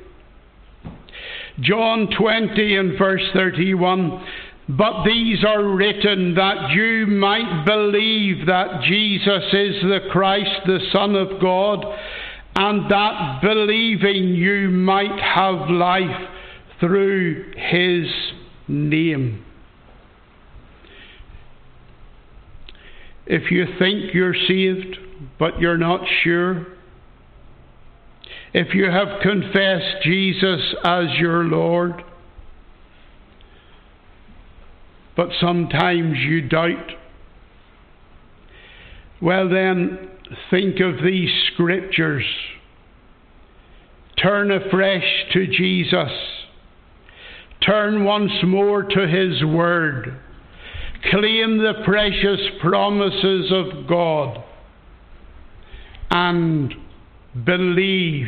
John 1.60 2.10
20 2.18 2.76
and 2.76 2.98
verse 2.98 3.24
31 3.34 4.26
But 4.70 5.04
these 5.06 5.44
are 5.46 5.64
written 5.64 6.36
that 6.36 6.72
you 6.72 7.08
might 7.08 7.66
believe 7.66 8.48
that 8.48 8.82
Jesus 8.84 9.44
is 9.54 9.82
the 9.84 10.00
Christ, 10.12 10.66
the 10.66 10.80
Son 10.92 11.16
of 11.16 11.42
God, 11.42 11.86
and 12.56 12.90
that 12.90 13.42
believing 13.42 14.36
you 14.36 14.70
might 14.70 15.20
have 15.20 15.70
life 15.70 16.30
through 16.80 17.52
His 17.56 18.08
name. 18.68 19.44
If 23.28 23.50
you 23.50 23.66
think 23.80 24.14
you're 24.14 24.36
saved, 24.48 24.98
but 25.40 25.60
you're 25.60 25.78
not 25.78 26.02
sure, 26.24 26.75
if 28.58 28.74
you 28.74 28.90
have 28.90 29.20
confessed 29.22 30.02
Jesus 30.04 30.62
as 30.86 31.08
your 31.20 31.44
Lord, 31.44 32.02
but 35.18 35.28
sometimes 35.42 36.18
you 36.20 36.40
doubt, 36.48 36.92
well 39.22 39.50
then 39.50 40.10
think 40.50 40.80
of 40.80 41.04
these 41.04 41.30
scriptures. 41.52 42.24
Turn 44.24 44.50
afresh 44.50 45.04
to 45.34 45.48
Jesus. 45.48 46.14
Turn 47.66 48.06
once 48.06 48.32
more 48.42 48.84
to 48.84 49.06
His 49.06 49.44
Word. 49.44 50.18
Claim 51.12 51.58
the 51.58 51.74
precious 51.84 52.40
promises 52.62 53.52
of 53.52 53.86
God. 53.86 54.42
And 56.10 56.74
believe 57.44 58.28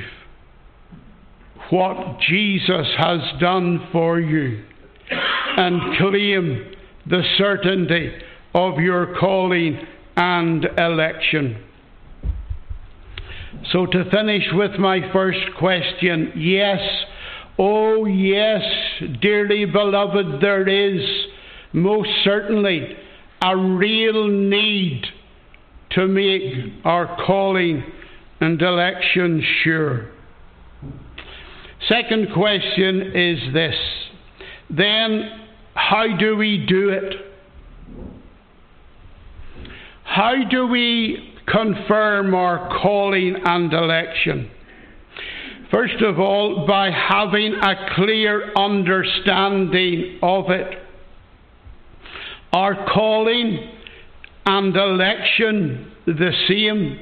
what 1.70 2.20
Jesus 2.28 2.88
has 2.98 3.20
done 3.40 3.88
for 3.92 4.20
you 4.20 4.64
and 5.10 5.98
claim 5.98 6.74
the 7.06 7.24
certainty 7.38 8.14
of 8.54 8.80
your 8.80 9.16
calling 9.20 9.80
and 10.16 10.66
election. 10.78 11.64
So, 13.72 13.86
to 13.86 14.10
finish 14.10 14.44
with 14.54 14.80
my 14.80 15.12
first 15.12 15.40
question, 15.58 16.34
yes, 16.36 16.80
oh 17.58 18.06
yes, 18.06 18.62
dearly 19.22 19.66
beloved, 19.66 20.42
there 20.42 20.68
is 20.68 21.02
most 21.74 22.10
certainly 22.24 22.96
a 23.42 23.56
real 23.56 24.28
need 24.28 25.06
to 25.92 26.08
make 26.08 26.74
our 26.84 27.24
calling 27.26 27.84
and 28.40 28.62
election 28.62 29.44
sure. 29.64 30.12
Second 31.88 32.34
question 32.34 33.16
is 33.16 33.54
this 33.54 33.76
then, 34.70 35.30
how 35.74 36.18
do 36.18 36.36
we 36.36 36.66
do 36.68 36.90
it? 36.90 37.14
How 40.04 40.34
do 40.50 40.68
we 40.68 41.34
confirm 41.48 42.36
our 42.36 42.70
calling 42.82 43.38
and 43.46 43.72
election? 43.72 44.52
First 45.72 46.02
of 46.02 46.20
all, 46.20 46.66
by 46.68 46.92
having 46.92 47.54
a 47.54 47.94
clear 47.96 48.54
understanding 48.56 50.20
of 50.22 50.50
it. 50.50 50.80
Our 52.54 52.88
calling 52.94 53.70
and 54.46 54.76
election 54.76 55.92
the 56.06 56.32
same? 56.48 57.00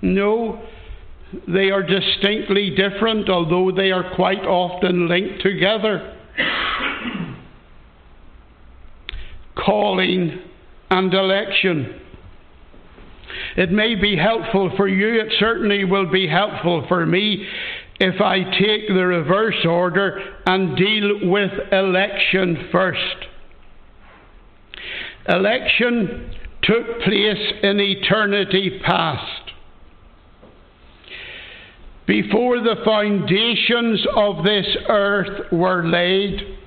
No, 0.00 0.62
they 1.48 1.70
are 1.70 1.82
distinctly 1.82 2.70
different, 2.70 3.28
although 3.28 3.70
they 3.70 3.90
are 3.90 4.14
quite 4.14 4.44
often 4.44 5.08
linked 5.08 5.42
together. 5.42 6.16
Calling 9.56 10.40
and 10.90 11.14
election. 11.14 12.00
It 13.56 13.70
may 13.70 13.94
be 13.94 14.16
helpful 14.16 14.72
for 14.76 14.88
you, 14.88 15.20
it 15.20 15.32
certainly 15.38 15.84
will 15.84 16.10
be 16.10 16.26
helpful 16.26 16.84
for 16.88 17.06
me 17.06 17.46
if 17.98 18.20
I 18.20 18.42
take 18.42 18.88
the 18.88 19.06
reverse 19.06 19.64
order 19.64 20.20
and 20.46 20.76
deal 20.76 21.30
with 21.30 21.50
election 21.70 22.68
first. 22.72 23.26
Election 25.28 26.34
took 26.62 27.00
place 27.02 27.52
in 27.62 27.80
eternity 27.80 28.80
past 28.84 29.41
before 32.06 32.58
the 32.58 32.76
foundations 32.84 34.04
of 34.16 34.44
this 34.44 34.66
earth 34.88 35.52
were 35.52 35.86
laid, 35.86 36.58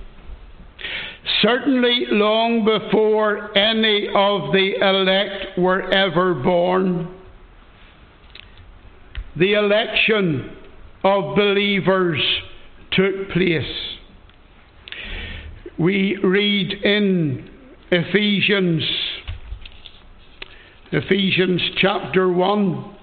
certainly 1.41 2.05
long 2.09 2.63
before 2.63 3.55
any 3.57 4.07
of 4.07 4.53
the 4.53 4.75
elect 4.81 5.57
were 5.57 5.91
ever 5.91 6.33
born, 6.33 7.13
the 9.35 9.53
election 9.53 10.55
of 11.03 11.35
believers 11.35 12.21
took 12.91 13.29
place. 13.31 13.97
We 15.77 16.17
read 16.23 16.71
in 16.71 17.49
Ephesians, 17.91 18.83
Ephesians 20.93 21.61
chapter 21.77 22.31
1 22.31 22.94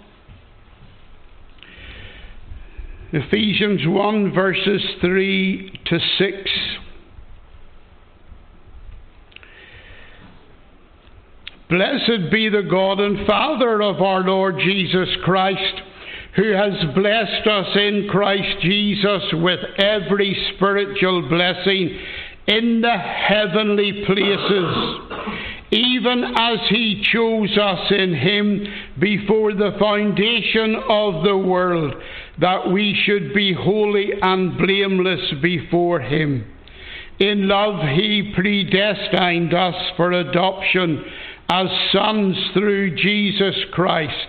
Ephesians 3.15 3.83
1, 3.85 4.33
verses 4.33 4.81
3 5.03 5.81
to 5.85 5.99
6. 6.19 6.51
Blessed 11.69 12.31
be 12.31 12.49
the 12.49 12.63
God 12.63 13.01
and 13.01 13.27
Father 13.27 13.83
of 13.83 14.01
our 14.01 14.21
Lord 14.21 14.57
Jesus 14.59 15.09
Christ, 15.25 15.83
who 16.37 16.53
has 16.53 16.73
blessed 16.95 17.47
us 17.47 17.77
in 17.77 18.09
Christ 18.11 18.63
Jesus 18.63 19.23
with 19.35 19.61
every 19.79 20.35
spiritual 20.55 21.29
blessing 21.29 21.99
in 22.47 22.81
the 22.81 22.97
heavenly 22.97 24.05
places, 24.07 25.39
even 25.71 26.25
as 26.35 26.61
he 26.71 27.07
chose 27.13 27.59
us 27.59 27.91
in 27.91 28.15
him 28.15 28.67
before 28.99 29.53
the 29.53 29.77
foundation 29.79 30.77
of 30.89 31.25
the 31.25 31.37
world, 31.37 31.95
that 32.43 32.71
we 32.71 33.01
should 33.07 33.33
be 33.33 33.55
holy 33.55 34.11
and 34.21 34.59
blameless 34.59 35.33
before 35.41 36.01
him. 36.01 36.45
In 37.21 37.47
love, 37.47 37.81
he 37.95 38.33
predestined 38.35 39.55
us 39.55 39.77
for 39.97 40.11
adoption 40.11 41.05
as 41.49 41.69
sons 41.93 42.37
through 42.53 42.97
Jesus 42.97 43.55
Christ, 43.73 44.27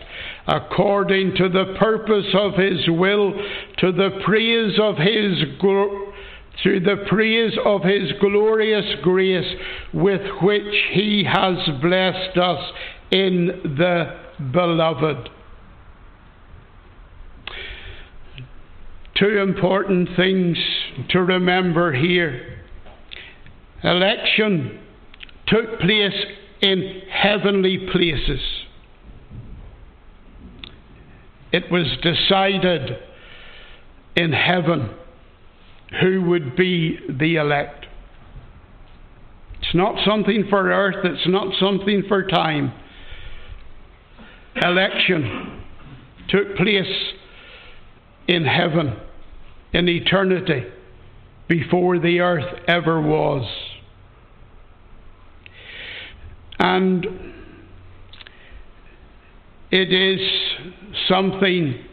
according 0.47 1.36
to 1.38 1.49
the 1.49 1.76
purpose 1.80 2.28
of 2.36 2.53
his 2.53 2.88
will, 2.88 3.34
to 3.80 3.91
the 3.91 4.22
praise 4.24 4.80
of 4.80 4.97
his 4.97 5.43
glory 5.59 6.14
to 6.61 6.80
the 6.80 7.03
praise 7.09 7.57
of 7.66 7.82
his 7.82 8.11
glorious 8.22 8.86
grace 9.01 9.55
with 9.91 10.22
which 10.43 10.76
he 10.91 11.24
has 11.24 11.57
blessed 11.82 12.38
us 12.38 12.72
in 13.11 13.47
the 13.76 14.20
beloved. 14.51 15.30
Two 19.24 19.38
important 19.38 20.10
things 20.18 20.58
to 21.12 21.20
remember 21.22 21.94
here. 21.94 22.58
Election 23.82 24.82
took 25.48 25.80
place 25.80 26.26
in 26.62 27.04
heavenly 27.10 27.88
places. 27.90 28.42
It 31.54 31.72
was 31.72 31.86
decided 32.02 32.98
in 34.18 34.34
heaven 34.34 34.90
who 36.02 36.24
would 36.24 36.58
be 36.58 37.00
the 37.08 37.36
elect. 37.38 37.86
It's 39.62 39.74
not 39.74 40.06
something 40.06 40.48
for 40.50 40.70
earth, 40.70 41.06
it's 41.06 41.30
not 41.30 41.54
something 41.62 42.04
for 42.10 42.28
time. 42.28 42.74
Election 44.62 45.64
took 46.28 46.58
place 46.58 47.14
in 48.28 48.44
heaven, 48.46 48.98
in 49.74 49.90
eternity, 49.90 50.66
before 51.48 52.00
the 52.00 52.20
earth 52.20 52.60
ever 52.68 53.02
was. 53.02 53.46
And 56.60 57.06
it 59.72 59.92
is 59.92 60.20
something 61.10 61.84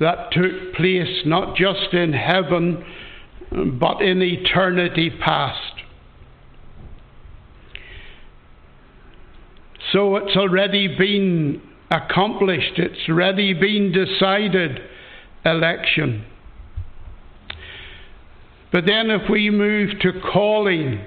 that 0.00 0.32
took 0.32 0.74
place 0.74 1.22
not 1.24 1.56
just 1.56 1.94
in 1.94 2.12
heaven 2.12 2.84
but 3.80 4.02
in 4.02 4.20
eternity 4.20 5.10
past. 5.24 5.60
So 9.92 10.16
it's 10.16 10.36
already 10.36 10.88
been 10.98 11.62
accomplished, 11.90 12.78
it's 12.78 13.08
already 13.08 13.52
been 13.52 13.92
decided 13.92 14.80
election. 15.44 16.24
But 18.74 18.86
then 18.86 19.08
if 19.08 19.30
we 19.30 19.50
move 19.50 20.00
to 20.00 20.20
calling, 20.32 21.00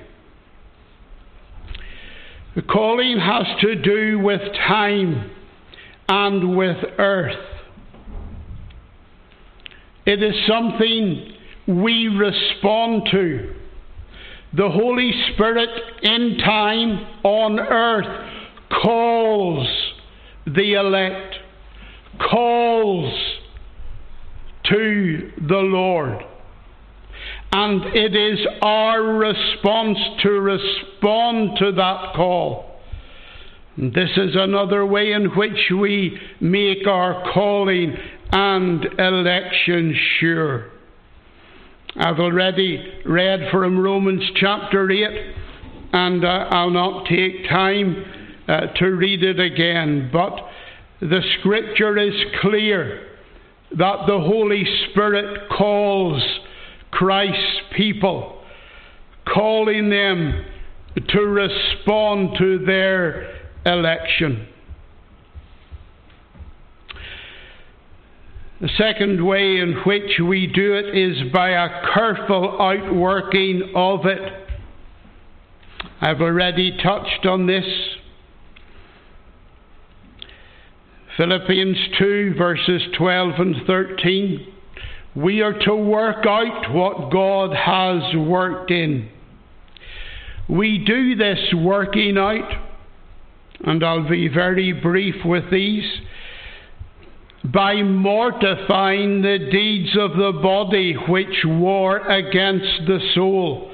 the 2.55 2.61
calling 2.61 3.19
has 3.19 3.45
to 3.59 3.75
do 3.75 4.19
with 4.19 4.39
time 4.69 5.29
and 6.07 6.57
with 6.57 6.77
earth. 6.97 7.45
It 10.05 10.23
is 10.23 10.33
something 10.47 11.33
we 11.67 12.07
respond 12.07 13.09
to. 13.11 13.53
The 14.55 14.69
Holy 14.69 15.11
Spirit 15.33 15.69
in 16.03 16.37
time 16.37 17.05
on 17.25 17.59
earth 17.59 18.29
calls 18.81 19.67
the 20.45 20.75
elect, 20.75 21.35
calls 22.31 23.13
to 24.69 25.33
the 25.49 25.57
Lord. 25.57 26.23
And 27.51 27.83
it 27.95 28.15
is 28.15 28.45
our 28.61 29.01
response 29.01 29.97
to 30.23 30.29
respond 30.29 31.57
to 31.59 31.71
that 31.73 32.13
call. 32.15 32.65
This 33.77 34.09
is 34.17 34.35
another 34.35 34.85
way 34.85 35.11
in 35.11 35.35
which 35.35 35.71
we 35.71 36.19
make 36.39 36.87
our 36.87 37.31
calling 37.33 37.95
and 38.31 38.85
election 38.97 39.95
sure. 40.19 40.71
I've 41.95 42.19
already 42.19 43.01
read 43.05 43.49
from 43.51 43.79
Romans 43.79 44.23
chapter 44.35 44.89
8, 44.89 45.35
and 45.93 46.25
uh, 46.25 46.27
I'll 46.27 46.69
not 46.69 47.07
take 47.07 47.47
time 47.49 48.03
uh, 48.47 48.67
to 48.77 48.85
read 48.87 49.23
it 49.23 49.39
again, 49.39 50.09
but 50.11 50.37
the 50.99 51.21
scripture 51.39 51.97
is 51.97 52.13
clear 52.41 53.07
that 53.71 54.07
the 54.07 54.19
Holy 54.19 54.63
Spirit 54.89 55.49
calls 55.49 56.21
Christ's 56.91 57.61
people, 57.75 58.41
calling 59.31 59.89
them 59.89 60.45
to 61.09 61.21
respond 61.21 62.37
to 62.39 62.59
their 62.65 63.33
election. 63.65 64.47
The 68.59 68.69
second 68.75 69.23
way 69.23 69.59
in 69.59 69.75
which 69.85 70.19
we 70.19 70.47
do 70.47 70.73
it 70.73 70.97
is 70.97 71.31
by 71.31 71.49
a 71.49 71.93
careful 71.93 72.59
outworking 72.59 73.71
of 73.75 74.07
it. 74.07 74.33
I've 76.01 76.21
already 76.21 76.75
touched 76.81 77.27
on 77.27 77.45
this. 77.45 77.65
Philippians 81.17 81.77
2, 81.99 82.33
verses 82.35 82.81
12 82.97 83.33
and 83.39 83.55
13. 83.67 84.53
We 85.17 85.41
are 85.41 85.57
to 85.65 85.75
work 85.75 86.27
out 86.27 86.71
what 86.71 87.11
God 87.11 87.51
has 87.55 88.15
worked 88.15 88.69
in. 88.69 89.09
We 90.47 90.83
do 90.85 91.15
this 91.15 91.39
working 91.55 92.19
out, 92.19 92.51
and 93.61 93.83
I'll 93.83 94.07
be 94.07 94.27
very 94.27 94.73
brief 94.73 95.15
with 95.25 95.49
these 95.49 95.85
by 97.43 97.81
mortifying 97.81 99.23
the 99.23 99.49
deeds 99.51 99.97
of 99.99 100.11
the 100.11 100.39
body 100.39 100.93
which 100.93 101.43
war 101.45 101.97
against 101.97 102.85
the 102.85 102.99
soul. 103.15 103.71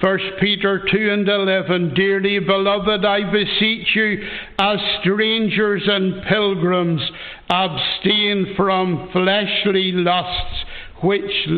1 0.00 0.18
Peter 0.40 0.86
2 0.88 1.10
and 1.10 1.28
11 1.28 1.94
Dearly 1.94 2.38
beloved, 2.38 3.04
I 3.04 3.28
beseech 3.28 3.88
you, 3.96 4.22
as 4.60 4.78
strangers 5.00 5.82
and 5.86 6.22
pilgrims, 6.28 7.02
abstain 7.50 8.54
from 8.56 9.10
fleshly 9.12 9.92
lusts 9.92 10.64
which 11.02 11.48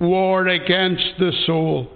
war 0.00 0.48
against 0.48 1.18
the 1.18 1.32
soul. 1.46 1.92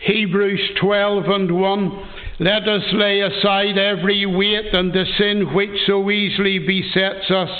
Hebrews 0.00 0.60
12 0.80 1.24
and 1.26 1.60
1 1.60 2.08
Let 2.40 2.68
us 2.68 2.82
lay 2.92 3.20
aside 3.20 3.78
every 3.78 4.26
weight 4.26 4.74
and 4.74 4.92
the 4.92 5.04
sin 5.18 5.54
which 5.54 5.78
so 5.86 6.10
easily 6.10 6.58
besets 6.58 7.30
us 7.30 7.50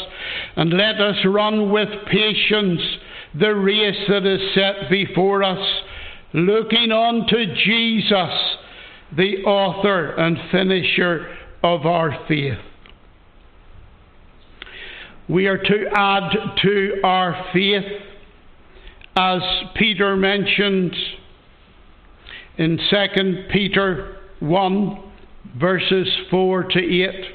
and 0.56 0.72
let 0.72 1.00
us 1.00 1.16
run 1.24 1.70
with 1.70 1.88
patience 2.10 2.80
the 3.38 3.54
race 3.54 4.04
that 4.08 4.26
is 4.26 4.40
set 4.54 4.90
before 4.90 5.42
us, 5.42 5.82
looking 6.32 6.92
on 6.92 7.26
to 7.28 7.54
Jesus, 7.64 8.56
the 9.16 9.44
author 9.44 10.10
and 10.12 10.38
finisher 10.50 11.26
of 11.62 11.86
our 11.86 12.16
faith. 12.28 12.58
We 15.28 15.46
are 15.46 15.58
to 15.58 15.86
add 15.94 16.30
to 16.62 17.00
our 17.02 17.46
faith, 17.52 17.84
as 19.16 19.42
Peter 19.74 20.16
mentioned 20.16 20.94
in 22.58 22.78
2 22.90 23.44
Peter 23.52 24.16
1, 24.40 25.02
verses 25.58 26.08
4 26.30 26.64
to 26.64 26.78
8 26.78 27.34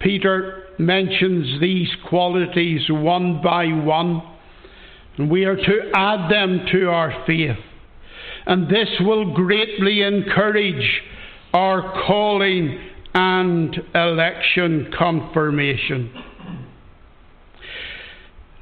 Peter 0.00 0.64
mentions 0.78 1.60
these 1.60 1.88
qualities 2.08 2.82
one 2.88 3.40
by 3.42 3.66
one, 3.66 4.22
and 5.16 5.30
we 5.30 5.44
are 5.44 5.56
to 5.56 5.90
add 5.94 6.30
them 6.30 6.66
to 6.70 6.88
our 6.88 7.24
faith. 7.26 7.56
And 8.46 8.68
this 8.68 8.88
will 9.00 9.34
greatly 9.34 10.02
encourage 10.02 11.02
our 11.52 12.04
calling 12.06 12.78
and 13.16 13.74
election 13.94 14.92
confirmation. 14.96 16.12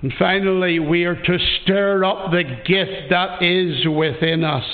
And 0.01 0.13
finally, 0.17 0.79
we 0.79 1.05
are 1.07 1.21
to 1.21 1.39
stir 1.63 2.05
up 2.05 2.31
the 2.31 2.45
gift 2.45 3.11
that 3.11 3.43
is 3.43 3.85
within 3.89 4.45
us. 4.45 4.65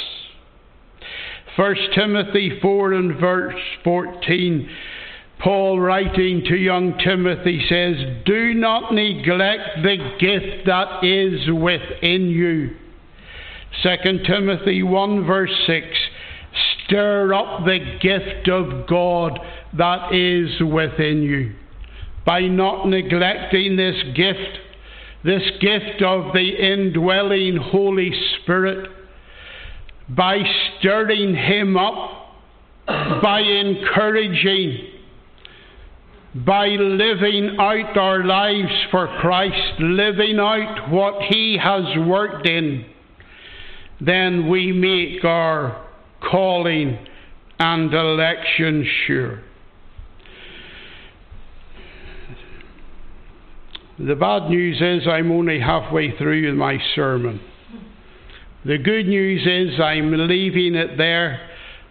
1 1.56 1.74
Timothy 1.94 2.58
4 2.60 2.92
and 2.92 3.18
verse 3.18 3.54
14 3.82 4.68
Paul, 5.42 5.80
writing 5.80 6.44
to 6.48 6.54
young 6.54 6.98
Timothy, 6.98 7.64
says, 7.66 7.96
Do 8.26 8.52
not 8.52 8.92
neglect 8.92 9.82
the 9.82 9.96
gift 10.20 10.66
that 10.66 11.02
is 11.02 11.50
within 11.50 12.28
you. 12.28 12.76
2 13.82 14.18
Timothy 14.26 14.82
1, 14.82 15.26
verse 15.26 15.54
6 15.66 15.86
Stir 16.84 17.32
up 17.32 17.64
the 17.64 17.78
gift 18.02 18.48
of 18.50 18.86
God 18.86 19.38
that 19.76 20.12
is 20.14 20.60
within 20.60 21.22
you. 21.22 21.54
By 22.26 22.42
not 22.42 22.86
neglecting 22.88 23.76
this 23.76 23.96
gift, 24.14 24.58
this 25.24 25.42
gift 25.60 26.02
of 26.02 26.32
the 26.32 26.48
indwelling 26.48 27.56
Holy 27.56 28.12
Spirit, 28.42 28.90
by 30.08 30.38
stirring 30.78 31.34
Him 31.34 31.76
up, 31.76 32.34
by 33.22 33.40
encouraging, 33.40 34.78
by 36.34 36.68
living 36.68 37.56
out 37.58 37.96
our 37.96 38.24
lives 38.24 38.72
for 38.90 39.06
Christ, 39.20 39.80
living 39.80 40.38
out 40.38 40.90
what 40.90 41.22
He 41.22 41.58
has 41.62 41.84
worked 42.06 42.46
in, 42.46 42.84
then 44.00 44.48
we 44.48 44.72
make 44.72 45.24
our 45.24 45.86
calling 46.20 46.98
and 47.58 47.92
election 47.92 48.86
sure. 49.06 49.42
The 54.06 54.14
bad 54.14 54.48
news 54.48 54.80
is 54.80 55.06
I'm 55.06 55.30
only 55.30 55.60
halfway 55.60 56.16
through 56.16 56.54
my 56.54 56.78
sermon. 56.94 57.38
The 58.64 58.78
good 58.78 59.06
news 59.06 59.42
is 59.46 59.78
I'm 59.78 60.10
leaving 60.26 60.74
it 60.74 60.96
there. 60.96 61.46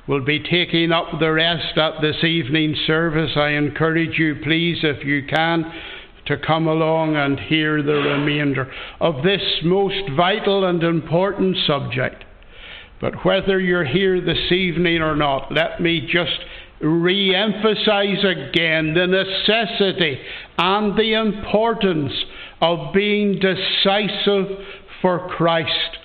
We'll 0.08 0.26
be 0.26 0.40
taking 0.40 0.92
up 0.92 1.20
the 1.20 1.32
rest 1.32 1.78
at 1.78 2.02
this 2.02 2.24
evening 2.24 2.76
service. 2.88 3.34
I 3.36 3.50
encourage 3.50 4.18
you, 4.18 4.38
please, 4.44 4.80
if 4.82 5.06
you 5.06 5.28
can, 5.28 5.72
to 6.26 6.38
come 6.38 6.66
along 6.68 7.16
and 7.16 7.40
hear 7.40 7.84
the 7.84 7.94
remainder 7.94 8.74
of 9.00 9.22
this 9.24 9.44
most 9.64 10.10
vital 10.18 10.66
and 10.66 10.82
important 10.82 11.58
subject. 11.68 12.24
But 13.00 13.24
whether 13.24 13.60
you're 13.60 13.86
here 13.86 14.20
this 14.20 14.52
evening 14.52 15.04
or 15.04 15.16
not, 15.16 15.52
let 15.52 15.80
me 15.80 16.02
just 16.12 16.40
re 16.82 17.36
emphasize 17.36 18.24
again 18.24 18.94
the 18.94 19.08
necessity 19.08 20.20
and 20.58 20.98
the 20.98 21.14
importance 21.14 22.14
of 22.62 22.94
being 22.94 23.40
decisive 23.40 24.58
for 25.02 25.30
Christ 25.30 25.98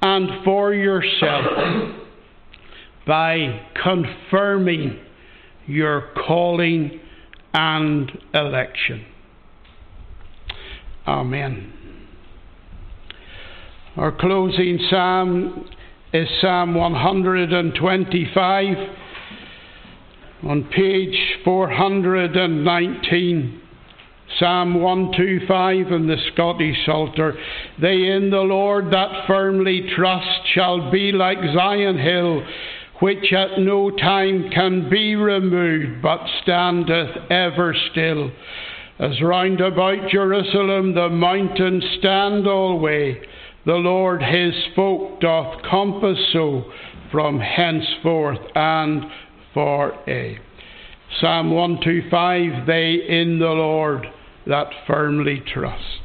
and 0.00 0.44
for 0.44 0.72
yourself 0.74 1.46
by 3.06 3.66
confirming 3.82 5.00
your 5.66 6.10
calling 6.26 7.00
and 7.54 8.10
election. 8.34 9.06
Amen. 11.06 11.72
Our 13.96 14.12
closing 14.12 14.78
psalm 14.88 15.68
is 16.12 16.28
Psalm 16.40 16.74
125 16.74 18.76
on 20.42 20.64
page 20.64 21.16
419. 21.44 23.60
Psalm 24.38 24.80
125 24.80 25.92
in 25.92 26.06
the 26.06 26.16
Scottish 26.32 26.76
Psalter. 26.86 27.36
They 27.80 28.06
in 28.06 28.30
the 28.30 28.40
Lord 28.40 28.90
that 28.90 29.26
firmly 29.26 29.90
trust 29.94 30.48
shall 30.54 30.90
be 30.90 31.12
like 31.12 31.38
Zion 31.54 31.98
Hill, 31.98 32.42
which 33.00 33.30
at 33.32 33.58
no 33.58 33.90
time 33.90 34.48
can 34.50 34.88
be 34.88 35.16
removed, 35.16 36.00
but 36.02 36.20
standeth 36.42 37.30
ever 37.30 37.74
still. 37.90 38.30
As 38.98 39.20
round 39.20 39.60
about 39.60 40.08
Jerusalem 40.08 40.94
the 40.94 41.10
mountains 41.10 41.84
stand 41.98 42.46
alway, 42.46 43.20
the 43.66 43.74
Lord 43.74 44.22
his 44.22 44.54
folk 44.74 45.20
doth 45.20 45.62
compass 45.68 46.18
so 46.32 46.64
from 47.10 47.38
henceforth 47.38 48.40
and 48.54 49.04
for 49.54 49.92
a. 50.08 50.38
Psalm 51.20 51.50
125 51.50 52.66
They 52.66 52.94
in 52.94 53.38
the 53.38 53.46
Lord 53.46 54.06
that 54.46 54.68
firmly 54.86 55.42
trust. 55.52 56.00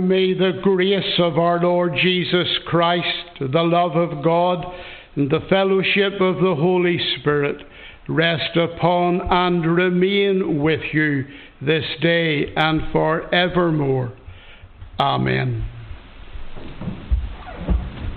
May 0.00 0.34
the 0.34 0.60
grace 0.62 1.18
of 1.18 1.38
our 1.38 1.60
Lord 1.60 1.94
Jesus 2.00 2.48
Christ, 2.66 3.40
the 3.40 3.62
love 3.62 3.96
of 3.96 4.22
God, 4.24 4.64
and 5.16 5.30
the 5.30 5.46
fellowship 5.48 6.14
of 6.20 6.36
the 6.36 6.54
Holy 6.54 6.98
Spirit 7.18 7.62
rest 8.08 8.56
upon 8.56 9.20
and 9.30 9.76
remain 9.76 10.62
with 10.62 10.80
you 10.92 11.24
this 11.60 11.84
day 12.00 12.52
and 12.56 12.90
forevermore. 12.92 14.12
Amen. 14.98 15.67